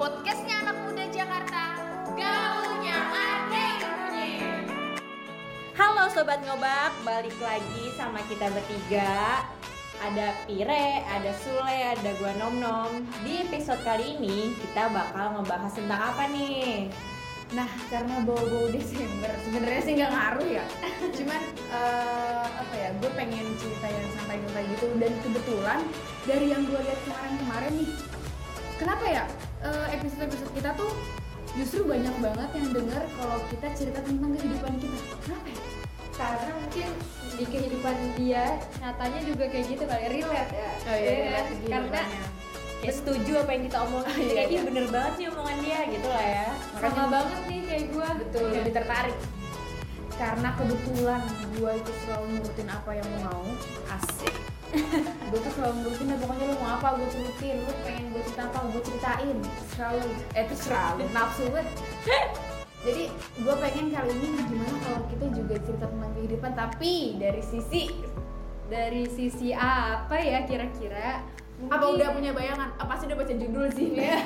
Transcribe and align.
Podcastnya 0.00 0.64
anak 0.64 0.80
muda 0.88 1.04
Jakarta 1.12 1.76
Gaulnya 2.16 2.98
aneh 3.12 3.72
bunyi 3.84 4.32
Halo 5.76 6.08
Sobat 6.08 6.40
Ngobak, 6.40 7.04
balik 7.04 7.36
lagi 7.44 7.92
sama 8.00 8.24
kita 8.24 8.48
bertiga. 8.48 9.44
Ada 10.00 10.32
Pire, 10.48 11.04
ada 11.04 11.36
Sule, 11.44 11.92
ada 11.92 12.16
gua 12.16 12.32
Nom 12.40 12.56
Nom 12.56 12.92
Di 13.28 13.44
episode 13.44 13.84
kali 13.84 14.16
ini 14.16 14.56
kita 14.56 14.88
bakal 14.88 15.36
ngebahas 15.36 15.76
tentang 15.76 16.00
apa 16.00 16.32
nih? 16.32 16.88
Nah 17.52 17.68
karena 17.92 18.24
bau-bau 18.24 18.72
Desember 18.72 19.36
sebenarnya 19.44 19.82
sih 19.84 20.00
nggak 20.00 20.12
ngaruh 20.16 20.48
ya. 20.48 20.64
Cuman 21.12 21.40
eh, 21.76 22.46
apa 22.48 22.72
ya 22.72 22.88
gue 22.96 23.10
pengen 23.20 23.52
cerita 23.60 23.92
yang 23.92 24.08
santai-santai 24.16 24.64
gitu. 24.64 24.96
Dan 24.96 25.12
kebetulan 25.20 25.84
dari 26.24 26.46
yang 26.48 26.64
gue 26.64 26.80
lihat 26.88 27.00
kemarin-kemarin 27.04 27.84
nih 27.84 27.92
Kenapa 28.80 29.04
ya 29.04 29.28
eh, 29.60 29.86
episode-episode 29.92 30.50
kita 30.52 30.70
tuh 30.74 30.92
justru 31.52 31.82
banyak 31.82 32.14
banget 32.16 32.50
yang 32.54 32.68
denger 32.70 33.02
kalau 33.14 33.36
kita 33.46 33.66
cerita 33.74 33.98
tentang 34.00 34.30
kehidupan 34.32 34.72
kita. 34.76 34.96
Kenapa 35.20 35.48
ya? 35.48 35.58
karena 36.12 36.52
mungkin 36.52 36.88
di 37.32 37.44
kehidupan 37.48 37.96
dia 38.12 38.44
nyatanya 38.76 39.20
juga 39.24 39.44
kayak 39.48 39.66
gitu 39.66 39.84
kali 39.88 40.04
relate 40.10 40.52
ya. 40.52 40.68
Oh 40.84 40.92
iya, 40.92 41.00
Iya 41.00 41.12
relate 41.16 41.52
karena. 41.64 42.02
Ya 42.80 42.92
setuju 42.92 43.32
apa 43.40 43.50
yang 43.52 43.64
kita 43.64 43.78
omongin, 43.84 44.04
Oh, 44.04 44.14
jadi 44.14 44.24
iya, 44.24 44.32
kayak 44.36 44.48
iya. 44.48 44.56
"Ih, 44.56 44.62
bener 44.64 44.86
banget 44.88 45.12
nih 45.16 45.26
omongan 45.28 45.56
dia 45.60 45.78
gitu 45.88 46.08
lah 46.08 46.24
ya. 46.24 46.48
Sama 46.76 47.04
banget 47.08 47.40
nih 47.44 47.60
kayak 47.64 47.84
gua. 47.92 48.08
Betul 48.16 48.40
Iya. 48.42 48.56
lebih 48.60 48.72
tertarik. 48.72 49.16
Karena 50.12 50.48
kebetulan 50.52 51.22
gue 51.56 51.72
itu 51.80 51.92
selalu 52.04 52.24
nurutin 52.36 52.68
apa 52.68 52.90
yang 52.92 53.08
mau. 53.24 53.44
Asik 53.88 54.34
gue 54.70 55.38
tuh 55.40 55.52
selalu 55.52 55.74
nurutin 55.82 56.06
dan 56.06 56.18
pokoknya 56.18 56.44
lo 56.46 56.54
mau 56.56 56.70
apa 56.76 56.88
gue 56.94 57.08
turutin 57.10 57.56
lo 57.60 57.72
pengen 57.80 58.04
gue 58.10 58.22
cerita 58.22 58.42
apa 58.46 58.58
gue 58.66 58.82
ceritain. 58.82 59.36
Selalu. 59.70 60.02
Eh 60.32 60.42
itu 60.44 60.54
selalu. 60.56 61.02
Nafsu 61.10 61.44
banget. 61.48 61.66
Jadi 62.80 63.04
gue 63.36 63.54
pengen 63.56 63.86
kali 63.90 64.12
ini 64.14 64.28
gimana 64.42 64.76
kalau 64.80 65.00
kita 65.06 65.26
juga 65.30 65.54
cerita 65.60 65.86
tentang 65.86 66.12
kehidupan 66.14 66.52
tapi 66.54 66.94
dari 67.16 67.42
sisi 67.42 67.84
dari 68.66 69.04
sisi 69.06 69.50
apa 69.52 70.16
ya 70.16 70.44
kira-kira? 70.44 71.20
Apa 71.60 71.76
Mungkin- 71.76 71.94
udah 71.94 72.08
punya 72.10 72.32
bayangan? 72.32 72.68
Apa 72.74 72.96
sih 72.96 73.04
udah 73.04 73.18
baca 73.18 73.34
judul 73.36 73.66
sih. 73.70 73.88
Iya. 74.00 74.16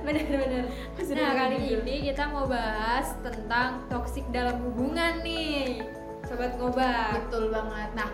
bener-bener 0.00 0.64
Masih 0.94 1.12
nah 1.12 1.32
kali 1.36 1.56
judul. 1.60 1.84
ini 1.84 1.94
kita 2.06 2.22
mau 2.26 2.46
bahas 2.46 3.12
tentang 3.20 3.84
toksik 3.86 4.24
dalam 4.30 4.56
hubungan 4.62 5.20
nih. 5.20 5.84
Sobat 6.24 6.56
ngobak 6.56 7.28
Betul 7.28 7.52
banget. 7.52 7.90
Nah, 7.92 8.08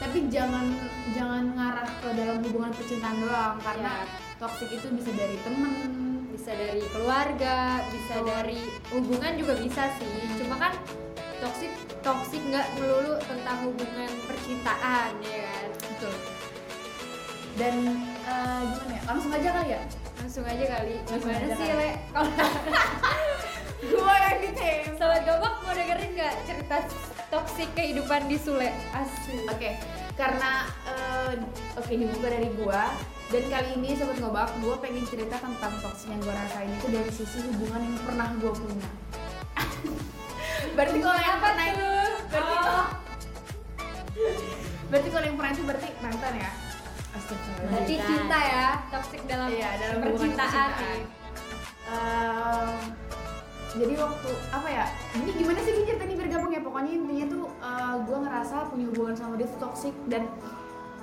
tapi 0.00 0.18
jangan 0.26 0.64
jangan 1.12 1.44
ngarah 1.52 1.90
ke 2.00 2.08
dalam 2.16 2.40
hubungan 2.40 2.72
percintaan 2.72 3.20
doang 3.20 3.56
karena 3.60 3.92
toksik 4.36 4.72
itu 4.72 4.86
bisa 4.90 5.10
dari 5.12 5.36
temen. 5.44 5.72
bisa 6.30 6.56
dari 6.56 6.80
keluarga 6.88 7.84
bisa 7.92 8.14
Betul. 8.16 8.28
dari 8.32 8.60
hubungan 8.90 9.32
juga 9.36 9.54
bisa 9.60 9.92
sih 10.00 10.08
cuma 10.40 10.56
kan 10.56 10.72
toksik 11.36 11.68
toksik 12.00 12.40
nggak 12.48 12.64
melulu 12.74 13.20
tentang 13.20 13.60
hubungan 13.62 14.08
percintaan 14.24 15.12
ya 15.20 15.44
kan 15.44 15.68
Betul. 15.76 16.14
Dan 17.60 17.74
eh, 18.24 18.60
gimana 18.72 18.88
ya? 18.88 19.00
Langsung 19.04 19.32
aja 19.36 19.48
kali 19.52 19.70
ya. 19.70 19.82
langsung 20.16 20.44
aja 20.48 20.64
kali 20.64 20.94
Langsung 21.02 21.28
gimana 21.28 21.44
aja 21.44 21.54
sih 21.54 21.68
kali. 21.68 21.76
le 21.76 21.90
kalau 22.14 22.30
Gua 23.80 24.14
yang 24.16 24.38
ditembak. 24.40 24.96
sobat 24.96 25.20
gobak 25.24 25.54
mau 25.60 25.72
dengerin 25.72 26.10
nggak 26.14 26.34
cerita 26.44 26.76
toksik 27.30 27.70
kehidupan 27.72 28.26
di 28.26 28.36
Sule 28.36 28.70
asli 28.90 29.46
Oke, 29.46 29.78
karena 30.14 30.66
eh, 30.84 31.32
oke 31.74 31.88
dibuka 31.88 32.26
dari 32.26 32.50
gua 32.58 32.90
dan 33.30 33.46
kali 33.46 33.78
ini 33.78 33.94
sobat 33.94 34.18
ngobak, 34.18 34.50
gua 34.58 34.74
pengen 34.82 35.06
cerita 35.06 35.38
tentang 35.38 35.72
toksik 35.78 36.10
yang 36.10 36.20
gua 36.20 36.34
rasain 36.34 36.66
itu 36.68 36.86
dari 36.90 37.10
sisi 37.10 37.38
hubungan 37.46 37.80
yang 37.80 37.96
pernah 38.02 38.28
gua 38.36 38.52
punya. 38.52 38.90
berarti 40.76 40.98
kalau 40.98 41.18
yang 41.18 41.34
apa 41.38 41.46
pernah 41.46 41.66
tuh 41.72 42.10
berarti 42.28 42.54
Oh. 42.60 42.86
berarti 44.92 45.08
kalau 45.08 45.24
yang 45.24 45.36
pernah 45.38 45.52
itu 45.54 45.62
berarti 45.64 45.88
mantan 46.02 46.34
ya? 46.36 46.50
Astagfirullah. 47.10 47.70
berarti 47.72 47.94
cinta 47.96 48.38
ya 48.38 48.66
toksik 48.90 49.22
dalam 49.24 49.48
Iya, 49.48 49.70
dalam 49.80 49.96
hubungan 50.04 50.30
percintaan 50.30 50.70
Ehm, 51.90 52.74
jadi 53.70 53.94
waktu 54.02 54.30
apa 54.50 54.68
ya 54.68 54.84
ini 55.14 55.30
gimana 55.38 55.58
sih 55.62 55.72
cerita 55.86 56.02
ini 56.02 56.14
biar 56.18 56.28
gampang 56.32 56.52
ya? 56.54 56.62
Pokoknya 56.62 56.92
intinya 56.96 57.26
tuh 57.30 57.44
gue 58.02 58.18
ngerasa 58.26 58.56
punya 58.70 58.86
hubungan 58.90 59.14
sama 59.14 59.34
dia 59.38 59.46
tuh 59.46 59.60
toxic 59.62 59.94
dan 60.10 60.26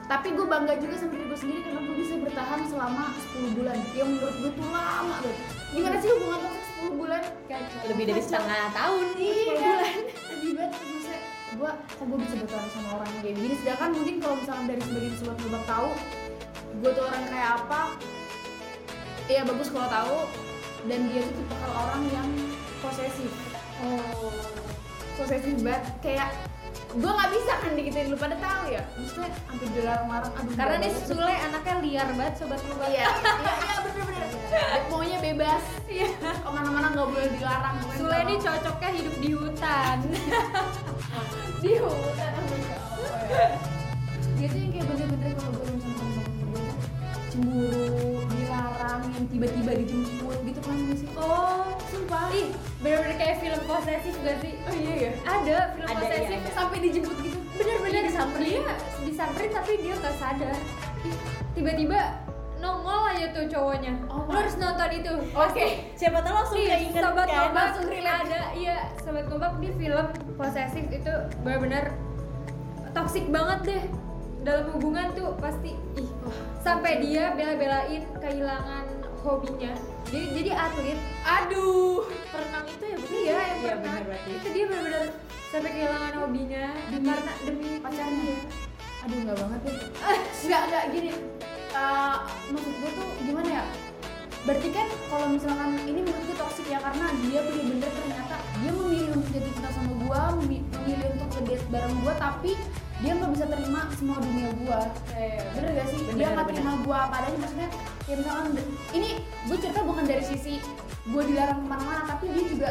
tapi 0.08 0.32
gue 0.32 0.48
bangga 0.48 0.80
juga 0.80 0.96
sama 0.96 1.12
diri 1.20 1.26
gue 1.28 1.40
sendiri 1.40 1.60
karena 1.68 1.80
gue 1.84 1.96
bisa 2.00 2.14
bertahan 2.16 2.60
selama 2.64 3.12
10 3.36 3.60
bulan. 3.60 3.78
Yang 3.92 4.08
menurut 4.16 4.36
gue 4.40 4.52
tuh 4.56 4.66
lama 4.72 5.16
banget. 5.20 5.38
Gimana 5.76 5.96
sih 6.00 6.10
hubungan 6.16 6.40
toxic 6.48 6.66
10 6.88 6.96
bulan? 6.96 7.22
Lebih 7.92 8.04
dari 8.08 8.22
Kacau. 8.24 8.30
setengah 8.32 8.64
tahun 8.72 9.06
nih 9.20 9.32
iya 9.36 9.52
10 9.52 9.60
bulan. 9.60 9.94
lebih 10.32 10.52
banget 10.56 10.80
maksudnya 10.80 11.22
gue 11.48 11.72
kok 11.72 12.06
gue 12.06 12.20
bisa 12.22 12.36
bertahan 12.44 12.70
sama 12.76 12.90
orang 13.00 13.08
yang 13.08 13.22
kayak 13.24 13.36
begini 13.40 13.56
sedangkan 13.64 13.90
mungkin 13.96 14.16
kalau 14.20 14.36
misalkan 14.36 14.66
dari 14.68 14.82
sebagian 14.84 15.16
sobat 15.16 15.38
ngobak 15.40 15.64
tahu 15.64 15.90
gue 16.78 16.92
tuh 16.94 17.04
orang 17.08 17.24
kayak 17.32 17.50
apa? 17.64 17.82
Ya 19.28 19.42
bagus 19.44 19.68
kalau 19.72 19.90
tahu. 19.92 20.18
Dan 20.88 21.12
dia 21.12 21.20
tuh 21.20 21.36
tipe 21.36 21.56
orang 21.68 22.04
yang 22.16 22.28
posesif. 22.82 23.32
Oh 23.82 24.32
posesif 25.18 25.56
banget. 25.66 25.84
Kayak 26.06 26.30
gue 26.88 27.12
nggak 27.12 27.32
bisa 27.34 27.52
kan 27.60 27.72
dikitin 27.74 28.06
lu 28.14 28.18
pada 28.18 28.36
tahu 28.38 28.64
ya? 28.72 28.84
Maksudnya 28.96 29.30
sampai 29.34 29.68
dilarang-larang 29.76 30.34
aduh 30.34 30.54
karena 30.56 30.76
nih 30.80 30.92
banget. 30.94 31.08
Sule 31.10 31.36
anaknya 31.36 31.76
liar 31.84 32.10
banget 32.16 32.34
sobat 32.40 32.62
ngobak 32.64 32.90
iya 32.90 33.04
iya 33.04 33.54
iya 33.66 33.76
bener-bener 33.84 34.26
maunya 34.88 35.18
bebas. 35.20 35.64
Iya. 35.88 36.10
ke 36.18 36.50
mana-mana 36.50 36.88
nggak 36.96 37.08
boleh 37.12 37.30
dilarang 37.36 37.76
Sule 37.98 38.18
ini 38.24 38.36
cocoknya 38.40 38.90
hidup 38.94 39.16
di 39.20 39.30
hutan. 39.36 39.98
Di 41.58 41.74
hutan. 41.82 42.34
Dia 44.38 44.48
tuh 44.54 44.60
yang 44.62 44.72
kayak 44.72 44.86
bener-bener 44.86 45.32
kalau 45.34 45.52
gue 45.58 45.74
sama 45.82 45.98
temen 46.38 46.66
cemburu 47.34 48.22
dilarang 48.30 49.02
yang 49.10 49.26
tiba-tiba 49.34 49.72
dijemput 49.82 50.38
gitu 50.46 50.60
kan 50.62 50.76
sih? 50.94 51.10
Oh 51.18 51.37
posesif 53.68 54.16
gak 54.18 54.38
sih? 54.40 54.54
Oh 54.58 54.74
iya 54.74 54.94
ya 54.98 55.12
ada 55.24 55.58
film 55.70 55.86
Ada, 55.86 56.00
posesif 56.00 56.24
iya, 56.26 56.40
ada. 56.40 56.52
sampai 56.56 56.78
dijemput 56.80 57.18
gitu. 57.20 57.38
Bener-bener 57.54 57.94
Iya, 57.94 58.08
disamperin. 58.08 58.62
dia 58.64 58.76
disamperin 59.04 59.52
tapi 59.52 59.72
dia 59.78 59.94
nggak 59.94 60.16
sadar. 60.16 60.58
Tiba-tiba 61.52 62.00
nongol 62.58 63.02
aja 63.08 63.26
tuh 63.30 63.46
cowoknya. 63.46 63.94
Oh 64.08 64.24
my. 64.24 64.34
harus 64.36 64.56
nonton 64.56 64.90
itu. 64.92 65.14
Oke 65.32 65.68
Siapa 65.94 66.20
tahu 66.20 66.34
langsung 66.36 66.58
Nih, 66.58 66.68
keinget 66.72 67.02
sobat 67.04 67.26
kan 67.26 67.38
ngobak 67.44 67.54
langsung 67.54 67.86
relate. 67.88 68.20
ada 68.24 68.42
iya 68.54 68.78
sobat 68.98 69.26
ngobak 69.26 69.54
di 69.58 69.70
film 69.76 70.08
posesif 70.34 70.86
itu 70.88 71.14
benar-benar 71.42 71.86
toksik 72.92 73.26
banget 73.28 73.60
deh. 73.64 73.84
Dalam 74.40 74.72
hubungan 74.72 75.12
tuh 75.12 75.36
pasti 75.38 75.76
ih 75.94 76.10
sampai 76.58 77.04
dia 77.04 77.36
bela-belain 77.36 78.00
kehilangan 78.16 78.86
hobinya. 79.28 79.74
Jadi 80.08 80.26
jadi 80.40 80.52
atlet. 80.56 81.00
Aduh. 81.28 82.08
Perenang 82.32 82.66
itu 82.72 82.84
ya 82.88 82.96
bukan? 82.96 83.12
iya 83.12 83.36
yang 83.36 83.60
Iya 83.60 83.74
pernah 83.76 83.84
bener 83.84 84.04
berarti 84.08 84.30
itu 84.32 84.48
dia 84.56 84.66
benar-benar 84.72 85.04
sampai 85.52 85.72
kehilangan 85.76 86.14
hobinya. 86.24 86.66
Demi 86.92 87.06
karena 87.08 87.34
demi 87.44 87.70
pacarnya. 87.84 88.22
dia. 88.24 88.38
aduh 88.98 89.18
nggak 89.24 89.38
banget 89.40 89.62
ya. 89.64 89.74
Nggak 90.48 90.62
nggak 90.72 90.84
gini. 90.96 91.12
Eh, 91.78 92.16
maksud 92.56 92.74
gue 92.80 92.92
tuh 92.96 93.08
gimana 93.28 93.50
ya? 93.52 93.64
Berarti 94.48 94.70
kan 94.72 94.88
kalau 95.12 95.28
misalkan 95.28 95.70
ini 95.84 96.00
menurut 96.08 96.24
gue 96.24 96.38
toksik 96.40 96.68
ya 96.72 96.80
karena 96.80 97.06
dia 97.28 97.40
bener-bener 97.44 97.92
ternyata 97.92 98.36
dia 98.64 98.72
memilih 98.72 99.12
untuk 99.20 99.30
jadi 99.36 99.50
cinta 99.52 99.70
sama 99.76 99.92
gue 99.92 100.22
memilih 100.40 100.57
bareng 101.78 101.96
gue 102.02 102.14
tapi 102.18 102.52
dia 102.98 103.14
nggak 103.14 103.32
bisa 103.38 103.46
terima 103.46 103.82
semua 103.94 104.18
dunia 104.18 104.50
gue 104.50 104.80
bener 105.54 105.70
gak 105.78 105.88
sih? 105.94 106.00
Bener, 106.02 106.16
dia 106.18 106.28
nggak 106.34 106.48
terima 106.50 106.72
gue 106.82 106.98
apa 106.98 107.16
adanya 107.22 107.38
maksudnya 107.38 107.70
ya 108.10 108.14
misalkan 108.18 108.46
ini 108.90 109.10
gue 109.22 109.58
cerita 109.62 109.80
bukan 109.86 110.04
dari 110.04 110.24
sisi 110.26 110.54
gue 111.08 111.24
dilarang 111.24 111.60
ke 111.62 111.68
mana-mana 111.70 112.02
tapi 112.10 112.26
dia 112.34 112.44
juga 112.50 112.70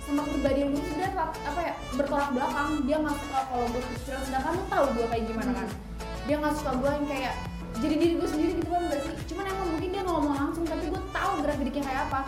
sama 0.00 0.26
kepribadian 0.26 0.72
gue 0.74 0.82
sebenarnya 0.82 1.22
apa- 1.22 1.62
ya 1.62 1.74
bertolak 1.94 2.30
belakang. 2.34 2.70
Dia 2.82 2.96
nggak 2.98 3.14
suka 3.14 3.40
kalau 3.46 3.66
gue 3.70 3.82
kecil 3.94 4.16
sedangkan 4.26 4.52
lu 4.58 4.64
tahu 4.66 4.84
gue 4.96 5.06
kayak 5.06 5.24
gimana 5.28 5.50
kan? 5.54 5.68
Dia 6.26 6.36
nggak 6.40 6.54
suka 6.58 6.70
gue 6.82 6.90
yang 6.90 7.06
kayak 7.06 7.34
jadi 7.78 7.94
diri 7.94 8.14
gue 8.18 8.28
sendiri 8.28 8.52
gitu 8.58 8.68
kan 8.72 8.82
gak 8.90 9.00
sih? 9.06 9.14
Cuman 9.30 9.44
emang 9.46 9.68
mungkin 9.70 9.88
dia 9.94 10.02
nggak 10.02 10.16
ngomong 10.18 10.34
langsung 10.34 10.64
tapi 10.66 10.84
gue 10.90 11.02
tahu 11.14 11.32
gerak 11.44 11.56
geriknya 11.62 11.84
kayak 11.86 12.02
apa 12.10 12.20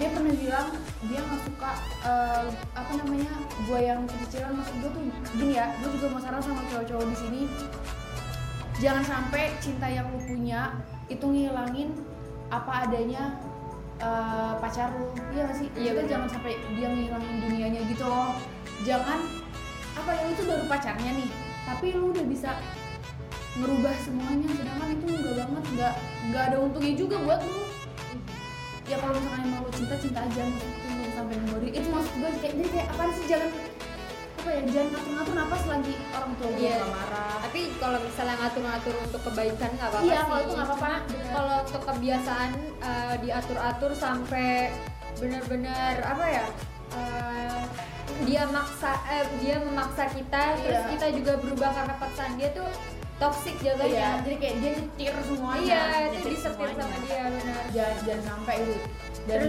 dia 0.00 0.08
pernah 0.08 0.32
bilang 0.32 0.68
dia 1.04 1.20
nggak 1.20 1.40
suka 1.44 1.70
eh, 2.08 2.44
apa 2.72 2.92
namanya 2.96 3.32
gue 3.68 3.80
yang 3.84 4.00
kecicilan 4.08 4.56
maksud 4.56 4.74
gue 4.80 4.90
tuh 4.90 5.02
gini 5.36 5.52
ya 5.60 5.68
gue 5.84 5.88
juga 6.00 6.06
mau 6.16 6.20
saran 6.22 6.40
sama 6.40 6.64
cowok-cowok 6.72 7.06
di 7.12 7.16
sini. 7.16 7.42
Jangan 8.80 9.04
sampai 9.04 9.52
cinta 9.60 9.86
yang 9.86 10.08
lu 10.10 10.18
punya 10.24 10.80
itu 11.12 11.22
ngilangin 11.22 11.92
apa 12.48 12.88
adanya 12.88 13.36
eh, 14.00 14.52
pacar 14.56 14.96
lu. 14.96 15.12
Iya 15.36 15.42
gak 15.52 15.56
sih? 15.60 15.68
Iya, 15.76 15.90
bener. 15.92 16.08
jangan 16.08 16.28
sampai 16.32 16.52
dia 16.72 16.88
ngilangin 16.88 17.36
dunianya 17.44 17.80
gitu 17.84 18.04
loh. 18.08 18.32
Jangan 18.88 19.20
apa 19.92 20.10
ya 20.16 20.22
lu 20.24 20.32
tuh 20.40 20.46
baru 20.48 20.64
pacarnya 20.72 21.10
nih. 21.20 21.30
Tapi 21.68 21.86
lu 21.92 22.16
udah 22.16 22.24
bisa 22.24 22.56
ngerubah 23.60 23.92
semuanya 24.00 24.48
sedangkan 24.56 24.88
itu 24.96 25.04
enggak 25.12 25.34
banget 25.44 25.64
nggak 25.76 25.94
nggak 26.32 26.42
ada 26.48 26.56
untungnya 26.56 26.94
juga 26.96 27.16
buat 27.20 27.40
lu 27.44 27.71
ya 28.92 29.00
kalau 29.00 29.16
misalkan 29.16 29.40
emang 29.42 29.60
lu 29.64 29.70
cinta 29.72 29.96
cinta 29.96 30.20
aja 30.20 30.42
maksudnya 30.44 31.08
sampai 31.12 31.36
memori 31.38 31.68
itu 31.70 31.88
maksud 31.88 32.12
gue 32.14 32.30
kayak 32.38 32.54
jadi 32.54 32.68
kayak 32.68 32.88
apa 32.92 33.02
sih 33.10 33.24
jangan 33.26 33.50
apa 34.32 34.48
ya 34.50 34.60
jangan 34.66 34.88
ngatur-ngatur 34.90 35.34
napas 35.34 35.62
lagi 35.64 35.94
orang 36.10 36.32
tua 36.34 36.48
gue 36.50 36.68
nggak 36.68 36.90
marah 36.90 37.34
tapi 37.40 37.60
kalau 37.78 37.98
misalnya 37.98 38.34
ngatur-ngatur 38.36 38.94
untuk 39.00 39.20
kebaikan 39.24 39.70
nggak 39.72 39.88
apa-apa 39.88 40.04
Iya, 40.04 40.12
sih 40.12 40.26
kalau 40.26 40.40
itu 40.40 40.52
nggak 40.52 40.68
apa-apa. 40.68 40.92
Kalau 41.32 41.56
untuk 41.62 41.82
kebiasaan 41.84 42.50
eh, 42.82 43.14
diatur-atur 43.22 43.90
sampai 43.94 44.48
benar-benar 45.14 45.94
apa 46.02 46.24
ya 46.26 46.44
eh, 46.92 47.60
dia 48.22 48.42
maksa 48.46 48.92
eh, 49.08 49.24
dia 49.38 49.56
memaksa 49.58 50.04
kita 50.10 50.42
terus 50.58 50.76
Iya. 50.76 50.90
kita 50.90 51.06
juga 51.14 51.32
berubah 51.38 51.70
karena 51.70 51.94
paksaan 51.96 52.32
dia 52.34 52.48
tuh 52.50 52.68
toxic 53.20 53.54
iya 53.62 53.72
jatuhnya 53.76 54.08
jadi 54.24 54.36
kayak 54.40 54.54
dia 54.60 54.70
nyetir 54.78 55.14
semuanya. 55.26 55.62
Iya 55.62 55.82
itu 56.16 56.28
disetir 56.32 56.68
sama 56.74 56.96
dia 57.06 57.22
benar. 57.28 57.62
Jangan 57.70 57.96
jangan 58.06 58.22
sampai 58.26 58.54
itu 58.64 58.76
dan 59.22 59.42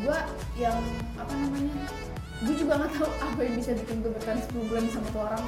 gue 0.00 0.18
yang 0.58 0.78
apa 1.14 1.32
namanya 1.38 1.74
gue 2.44 2.54
juga 2.58 2.72
nggak 2.82 2.90
tahu 2.98 3.08
apa 3.08 3.40
yang 3.44 3.54
bisa 3.56 3.70
bikin 3.78 3.96
gue 4.02 4.12
bertahan 4.12 4.38
10 4.52 4.68
bulan 4.68 4.84
sama 4.90 5.08
tuh 5.12 5.22
orang. 5.22 5.44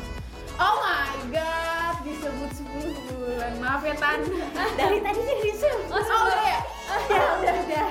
Oh 0.56 0.74
my 0.80 1.16
god 1.32 1.96
disebut 2.04 2.50
10 2.64 3.12
bulan. 3.12 3.52
Maaf 3.60 3.82
ya 3.84 3.94
tan. 3.98 4.20
Dari 4.80 4.98
tadi 5.04 5.20
jadi 5.20 5.42
disebut. 5.52 5.90
oh, 5.92 6.00
oh 6.00 6.22
udah 6.28 6.44
ya 6.44 6.60
Ya 7.16 7.24
udah 7.40 7.54
udah. 7.66 7.86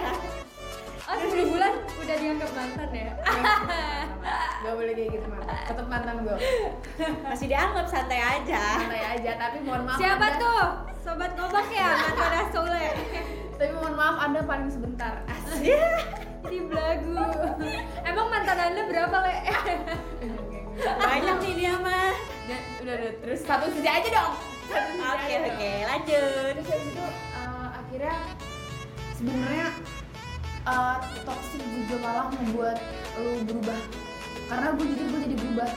oh 1.05 1.15
10 1.21 1.53
bulan 1.53 1.73
udah 2.01 2.15
dianggap 2.17 2.49
mantan 2.57 2.89
ya 2.93 3.11
gak 4.65 4.75
boleh 4.75 4.93
kayak 4.97 5.09
gitu 5.13 5.25
man 5.29 5.39
tetap 5.45 5.85
mantan 5.85 6.15
gue 6.25 6.37
Masih 7.29 7.47
dianggap 7.47 7.85
santai 7.85 8.17
aja. 8.17 8.81
santai 8.81 9.03
aja 9.05 9.31
tapi 9.37 9.57
mohon 9.61 9.85
maaf 9.85 9.97
siapa 10.01 10.25
anda, 10.25 10.41
tuh? 10.41 10.65
Sobat 11.05 11.31
ngobak 11.37 11.69
ya 11.69 11.89
mantan 12.17 12.45
Sole 12.49 12.87
tapi 13.55 13.71
mohon 13.71 13.93
maaf 13.95 14.17
anda 14.19 14.41
paling 14.43 14.67
sebentar. 14.67 15.23
Jadi 16.43 16.59
belagu 16.67 17.15
emang 18.09 18.27
mantan 18.27 18.57
anda 18.59 18.81
berapa 18.89 19.15
le? 19.23 19.35
Banyak 20.75 21.37
nih 21.39 21.53
dia 21.55 21.73
mah. 21.79 22.11
Dan, 22.45 22.61
udah 22.83 22.93
udah. 22.99 23.11
Terus 23.23 23.39
satu 23.47 23.65
sisi 23.71 23.87
aja 23.87 24.09
dong. 24.11 24.33
Satu 24.67 24.87
sisi 24.91 25.01
Oke 25.01 25.23
aja 25.23 25.37
dong. 25.39 25.55
oke. 25.55 25.71
Lanjut. 25.87 26.51
terus 26.51 26.67
habis 26.67 26.87
itu 26.91 27.05
uh, 27.31 27.67
akhirnya 27.79 28.15
sebenarnya 29.15 29.67
uh, 30.67 30.97
toxic 31.23 31.63
juga 31.63 31.95
malah 32.03 32.27
membuat 32.35 32.77
lu 33.15 33.31
berubah 33.47 33.79
karena 34.45 34.67
gue 34.71 34.85
jujur 34.85 35.05
gue 35.07 35.19
jadi 35.23 35.35
berubah. 35.35 35.69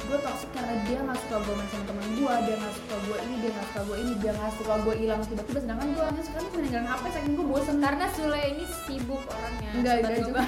Gue 0.00 0.18
toxic 0.18 0.48
karena 0.50 0.72
dia 0.82 0.98
nggak 1.00 1.18
suka 1.20 1.36
gue 1.38 1.52
main 1.52 1.68
sama 1.68 1.84
teman 1.84 2.06
gue 2.10 2.32
dia 2.40 2.56
nggak 2.56 2.74
suka 2.74 2.94
gue 2.98 3.16
ini 3.20 3.34
dia 3.36 3.50
nggak 3.50 3.66
suka 3.66 3.80
gue 3.82 3.96
ini 3.98 4.12
dia 4.16 4.32
nggak 4.32 4.52
suka 4.54 4.74
gue 4.78 4.94
hilang 4.96 5.20
tiba-tiba 5.22 5.58
sedangkan 5.60 5.86
gue 5.88 6.00
orangnya 6.00 6.24
sekarang 6.24 6.48
meninggalin 6.50 6.88
HP 6.88 7.04
saking 7.10 7.32
gue 7.34 7.46
bosen. 7.46 7.76
Karena 7.78 8.04
Sule 8.10 8.40
ini 8.48 8.64
sibuk 8.80 9.22
orangnya 9.26 9.70
enggak 9.74 9.94
enggak 9.98 10.16
juga. 10.22 10.42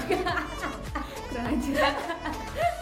Kurang 1.29 1.47
aja 1.47 1.87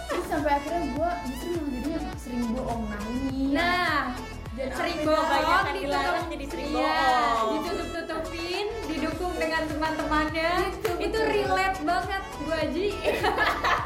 terus 0.10 0.26
sampai 0.26 0.52
akhirnya 0.52 0.84
gue 0.90 1.10
justru 1.28 1.50
malah 1.54 1.70
jadinya 1.70 2.00
sering 2.18 2.44
bohong 2.50 2.82
nah 2.84 3.02
ini 3.06 3.44
nah 3.52 4.02
dan 4.52 4.68
sering 4.74 4.98
bohong 5.04 5.30
ditutup- 5.30 5.76
dilarang 5.76 6.26
jadi 6.28 6.46
sering 6.48 6.68
Iya, 6.70 6.98
bohong. 6.98 7.50
ditutup-tutupin 7.54 8.66
didukung 8.86 9.34
dengan 9.38 9.62
teman-temannya. 9.66 10.52
Itu, 10.74 10.92
itu 10.98 11.20
relate 11.20 11.80
banget 11.80 12.22
Bu 12.36 12.50
Aji 12.52 12.88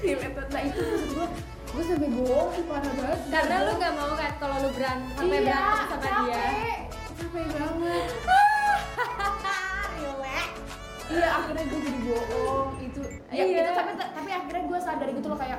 relate 0.00 0.48
nah 0.48 0.62
itu 0.62 0.80
maksud 0.80 1.10
gue 1.10 1.26
gue 1.68 1.82
sampai 1.84 2.08
bohong 2.08 2.48
tuh 2.50 2.64
parah 2.64 2.92
banget. 2.96 3.20
Karena 3.28 3.56
lu 3.60 3.72
gak 3.76 3.92
mau 3.92 4.12
kan 4.14 4.32
kalau 4.40 4.56
lu 4.58 4.70
berantem 4.72 5.12
sampai 5.14 5.36
iya, 5.36 5.44
berantem 5.44 5.76
sama 5.76 5.96
capek. 6.00 6.12
dia? 6.24 6.36
capek. 7.12 7.46
Banget. 7.52 8.08
Iya 11.08 11.24
akhirnya 11.34 11.64
gue 11.64 11.80
jadi 11.80 12.00
bohong. 12.04 12.68
Itu 12.78 13.00
ya 13.28 13.40
Iya. 13.40 13.60
itu 13.64 13.72
tapi 13.72 13.90
tapi 13.96 14.30
akhirnya 14.30 14.62
gue 14.62 14.78
sadar 14.78 15.08
gitu 15.08 15.26
loh 15.26 15.40
kayak 15.40 15.58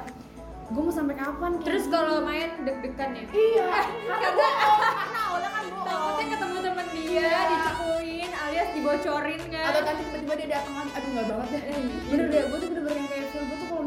gue 0.69 0.77
mau 0.79 0.93
sampai 0.93 1.15
kapan 1.17 1.51
kayak 1.51 1.65
terus 1.65 1.85
kalau 1.89 2.21
main 2.21 2.49
deg-degan 2.61 3.09
ya? 3.17 3.25
Iya 3.25 3.65
karena 4.05 4.29
bohong 4.31 4.79
karena 4.93 5.19
awalnya 5.25 5.49
kan 5.49 5.63
bohong. 5.65 5.85
Takutnya 5.89 6.25
ketemu 6.29 6.57
temen 6.61 6.87
dia 6.93 7.09
Iya. 7.09 7.39
dicepuin 7.49 8.31
alias 8.31 8.69
dibocorin 8.71 9.41
kan. 9.49 9.65
Atau 9.65 9.81
nanti 9.83 10.01
tiba-tiba 10.05 10.33
dia 10.37 10.47
datang 10.53 10.73
lagi. 10.75 10.91
Aduh 10.93 11.09
nggak 11.09 11.25
banget 11.27 11.49
deh. 11.49 11.61
Bener 12.05 12.25
deh 12.29 12.41
gue 12.45 12.57
tuh 12.57 12.67
bener-bener 12.69 12.95
yang 12.95 13.09
kayak 13.09 13.25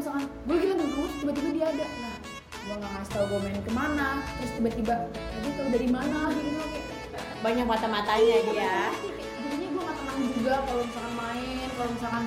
misalkan 0.03 0.27
gue 0.27 0.55
lagi 0.59 0.67
terus 0.91 1.13
tiba-tiba 1.23 1.49
dia 1.55 1.65
ada. 1.71 1.85
Nah 1.87 2.15
gue 2.51 2.75
nggak 2.75 2.91
ngasih 2.91 3.11
tau 3.15 3.25
gue 3.31 3.39
main 3.39 3.59
ke 3.63 3.71
mana 3.71 4.07
terus 4.35 4.51
tiba-tiba 4.59 4.93
dia 5.15 5.51
tau 5.55 5.67
dari 5.71 5.87
mana 5.87 6.19
gitu 6.35 6.49
loh 6.59 6.67
kayak 6.67 6.87
Banyak 7.43 7.65
mata-matanya 7.67 8.37
dia. 8.51 8.75
jadinya 9.47 9.67
gue 9.71 9.83
nggak 9.87 9.97
tenang 10.03 10.19
juga 10.35 10.53
kalau 10.67 10.81
misalkan 10.83 11.13
main 11.15 11.67
kalau 11.71 11.89
misalkan 11.95 12.23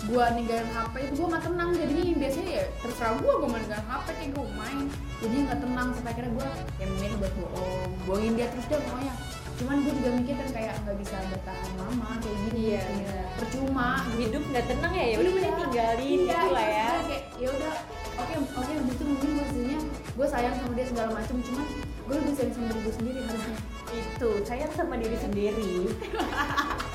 gue 0.00 0.24
ninggalin 0.34 0.68
HP 0.74 0.94
itu 1.06 1.12
gue 1.14 1.28
nggak 1.30 1.44
tenang. 1.46 1.70
Jadinya 1.78 2.02
yang 2.02 2.18
biasanya 2.18 2.50
ya 2.50 2.64
terserah 2.82 3.14
gue 3.14 3.32
gue 3.38 3.48
main 3.54 3.62
ninggalin 3.62 3.86
HP 3.86 4.06
kayak 4.10 4.30
gue 4.34 4.44
main. 4.58 4.84
Jadinya 5.22 5.42
nggak 5.46 5.60
tenang 5.62 5.88
sampai 5.94 6.10
akhirnya 6.10 6.32
gue 6.34 6.48
ya 6.82 6.86
main 6.98 7.12
buat 7.14 7.32
bohong 7.38 7.90
bohongin 8.10 8.32
dia 8.34 8.46
terus 8.50 8.66
deh 8.66 8.80
pokoknya 8.82 9.14
cuman 9.60 9.76
gue 9.84 9.92
juga 9.92 10.10
mikir 10.16 10.34
kan 10.40 10.48
kayak 10.56 10.72
nggak 10.82 10.96
bisa 11.04 11.16
bertahan 11.28 11.70
lama 11.76 12.08
kayak 12.24 12.38
gini 12.48 12.60
Iya, 12.60 12.80
kayak 12.80 12.96
bener. 12.96 13.24
percuma 13.36 13.88
Hidup 14.16 14.42
nggak 14.48 14.64
tenang 14.72 14.92
ya, 14.96 15.04
ya 15.04 15.16
udah 15.20 15.32
mending 15.36 15.56
tinggalin 15.60 16.00
iya, 16.00 16.16
gitu 16.32 16.48
lah 16.48 16.64
itu 16.64 16.72
ya. 16.72 16.88
kayak 17.04 17.22
ya 17.36 17.48
udah 17.52 17.74
oke 18.16 18.32
oke 18.56 18.72
habis 18.72 18.94
itu 18.96 19.04
mungkin 19.04 19.28
gue 19.36 19.44
sebenarnya 19.52 19.80
gue 20.16 20.26
sayang 20.32 20.54
sama 20.56 20.72
dia 20.72 20.86
segala 20.88 21.10
macam 21.12 21.36
cuman 21.44 21.66
gue 22.08 22.14
lebih 22.16 22.32
sayang 22.34 22.52
sama 22.56 22.66
diri 22.72 22.80
gue 22.80 22.94
sendiri 22.96 23.18
harusnya 23.20 23.58
Itu 23.90 24.28
sayang 24.46 24.72
sama 24.78 24.94
diri 24.96 25.16
sendiri. 25.18 25.72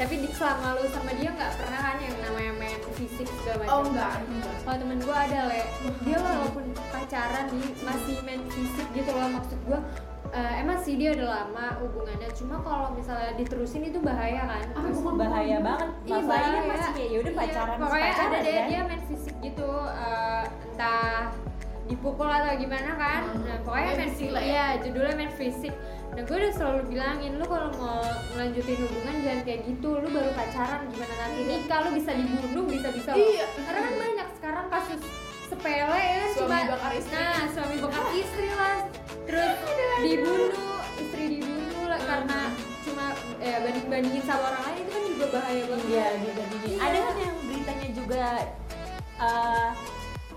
tapi 0.00 0.16
di 0.16 0.32
selama 0.32 0.80
lu 0.80 0.88
sama 0.88 1.12
dia 1.12 1.28
nggak 1.28 1.52
pernah 1.60 1.80
kan 1.84 1.96
yang 2.00 2.16
namanya 2.24 2.52
main 2.56 2.80
fisik 2.96 3.28
segala 3.44 3.68
macam 3.68 3.72
oh 3.76 3.82
enggak 3.84 4.12
enggak 4.32 4.56
kalau 4.64 4.76
temen 4.80 4.96
gue 5.04 5.12
ada 5.28 5.40
le 5.52 5.60
dia 6.08 6.16
walaupun 6.24 6.64
pacaran 6.88 7.44
nih 7.52 7.68
masih 7.84 8.16
main 8.24 8.40
fisik 8.48 8.88
gitu 8.96 9.10
loh 9.12 9.28
maksud 9.28 9.60
gue 9.68 9.80
eh, 10.30 10.52
emang 10.58 10.76
sih 10.76 10.94
dia 10.94 11.10
udah 11.12 11.28
lama 11.28 11.66
hubungannya 11.78 12.28
cuma 12.30 12.56
kalau 12.58 12.88
misalnya 12.90 13.34
diterusin 13.34 13.82
itu 13.84 13.98
bahaya 13.98 14.42
kan 14.44 14.62
Ah, 14.70 14.82
Terus 14.84 15.00
bahaya 15.02 15.56
banget. 15.58 15.88
Iya, 16.00 16.14
Masalahnya 16.16 16.30
bahaya. 16.56 16.70
masih 16.70 16.90
kayak 16.92 17.08
ya 17.08 17.18
udah 17.18 17.32
Iya, 17.32 17.40
pacaran 17.40 17.76
pokoknya 17.76 18.04
pacaran 18.06 18.30
ada 18.30 18.38
deh 18.40 18.52
kan. 18.52 18.66
dia 18.66 18.80
main 18.84 19.02
fisik 19.04 19.34
gitu 19.40 19.68
eh, 19.84 20.42
entah 20.64 21.18
dipukul 21.84 22.28
atau 22.28 22.54
gimana 22.54 22.90
kan 22.94 23.20
Hmm. 23.26 23.42
nah 23.42 23.56
pokoknya 23.60 23.86
Main 23.88 23.98
main 23.98 24.08
fisik 24.08 24.18
fisik 24.20 24.30
lah 24.30 24.42
ya. 24.42 24.54
ya 24.54 24.80
judulnya 24.80 25.14
main 25.16 25.32
fisik 25.32 25.74
nah 26.10 26.22
gue 26.22 26.36
udah 26.36 26.52
selalu 26.52 26.80
bilangin 26.88 27.32
lu 27.34 27.44
kalau 27.44 27.70
mau 27.76 28.02
melanjutin 28.28 28.78
hubungan 28.80 29.14
jangan 29.20 29.40
kayak 29.42 29.60
gitu 29.64 29.88
lu 29.96 30.08
baru 30.08 30.30
pacaran 30.32 30.80
gimana 30.86 31.14
nanti 31.16 31.40
nikah 31.44 31.78
lu 31.80 31.90
bisa 31.92 32.10
dibunuh 32.12 32.64
bisa 32.64 32.88
bisa 32.90 33.10
Iya. 33.12 33.46
karena 33.60 33.80
kan 33.80 33.94
banyak 33.96 34.28
sekarang 34.36 34.66
kasus 34.68 35.00
sepele 35.44 35.98
ya 35.98 36.14
kan 36.16 36.30
Suami 36.30 36.46
cuma 36.56 36.70
bakar 36.70 36.92
istri. 36.94 37.14
nah 37.16 37.42
suami 37.48 37.76
bakar 37.80 38.04
istri 38.12 38.48
lah 38.48 38.76
terus 39.28 39.56
dibunuh 40.00 40.52
istri 40.96 41.24
dibunuh 41.38 41.84
lah 41.88 42.00
karena 42.00 42.40
cuma 42.80 43.04
ya 43.38 43.56
banding 43.60 43.86
bandingin 43.88 44.24
sama 44.24 44.42
orang 44.48 44.62
lain 44.68 44.76
itu 44.80 44.90
kan 44.90 45.02
juga 45.04 45.26
bahaya 45.34 45.62
banget 45.68 45.86
Iya, 45.90 46.06
dibandingin. 46.16 46.78
Ada 46.80 46.98
kan 46.98 47.16
yang 47.20 47.36
beritanya 47.44 47.88
juga 47.92 48.24
eh, 49.20 49.68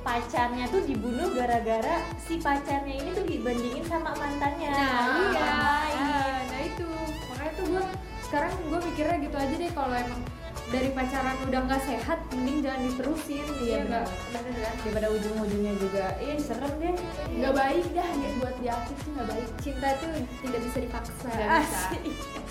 pacarnya 0.03 0.65
tuh 0.67 0.81
dibunuh 0.83 1.27
gara-gara 1.31 1.95
si 2.19 2.35
pacarnya 2.37 2.95
ini 2.99 3.09
tuh 3.15 3.25
dibandingin 3.25 3.83
sama 3.87 4.11
mantannya. 4.19 4.71
Nah, 4.75 5.07
iya. 5.31 5.47
Sama 5.47 5.75
ini. 5.87 6.11
Ah, 6.11 6.37
nah 6.51 6.61
itu. 6.61 6.87
Makanya 7.31 7.51
tuh 7.55 7.65
gue 7.71 7.83
sekarang 8.27 8.51
gue 8.67 8.79
mikirnya 8.91 9.17
gitu 9.23 9.37
aja 9.39 9.55
deh 9.55 9.71
kalau 9.71 9.95
emang 9.95 10.21
dari 10.69 10.89
pacaran 10.91 11.37
udah 11.43 11.59
nggak 11.65 11.83
sehat, 11.83 12.19
mending 12.31 12.63
jangan 12.63 12.81
diterusin. 12.85 13.45
Iya, 13.45 13.61
Iya 13.61 13.77
nggak? 13.83 14.05
Bener 14.31 14.53
kan? 14.57 14.73
Daripada 14.79 15.07
ujung-ujungnya 15.11 15.73
juga, 15.77 16.05
iya 16.17 16.33
serem 16.37 16.71
deh. 16.77 16.95
nggak 17.33 17.53
baik 17.53 17.85
dah 17.91 18.09
ya 18.09 18.29
buat 18.37 18.55
dia 18.57 18.75
tuh 18.79 18.95
nggak 19.11 19.27
baik 19.27 19.47
Cinta 19.59 19.87
tuh 19.97 20.09
tidak 20.39 20.59
bisa 20.63 20.77
dipaksa. 20.79 21.27
Nggak 21.27 21.49
bisa. 21.59 21.87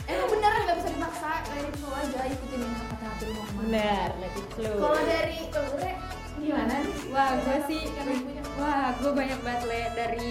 Emang 0.03 0.29
bener 0.29 0.53
nggak 0.67 0.77
bisa 0.77 0.89
dipaksa 0.93 1.31
kayak 1.47 1.67
itu 1.69 1.87
aja 1.89 2.21
ikutin 2.27 2.61
kata 2.67 3.07
hati 3.07 3.23
lu 3.25 3.33
mau 3.33 3.47
Benar, 3.63 4.09
let 4.19 4.35
it 4.35 4.47
flow. 4.53 4.77
kalau 4.77 5.03
dari 5.03 5.39
Ure 5.47 5.93
gimana 6.43 6.75
nih 6.75 6.95
Wah, 7.15 7.31
gue 7.39 7.59
sih, 7.71 7.83
wah, 8.59 8.91
gue 8.99 9.13
banyak 9.15 9.41
banget 9.47 9.63
le 9.71 9.81
dari 9.95 10.31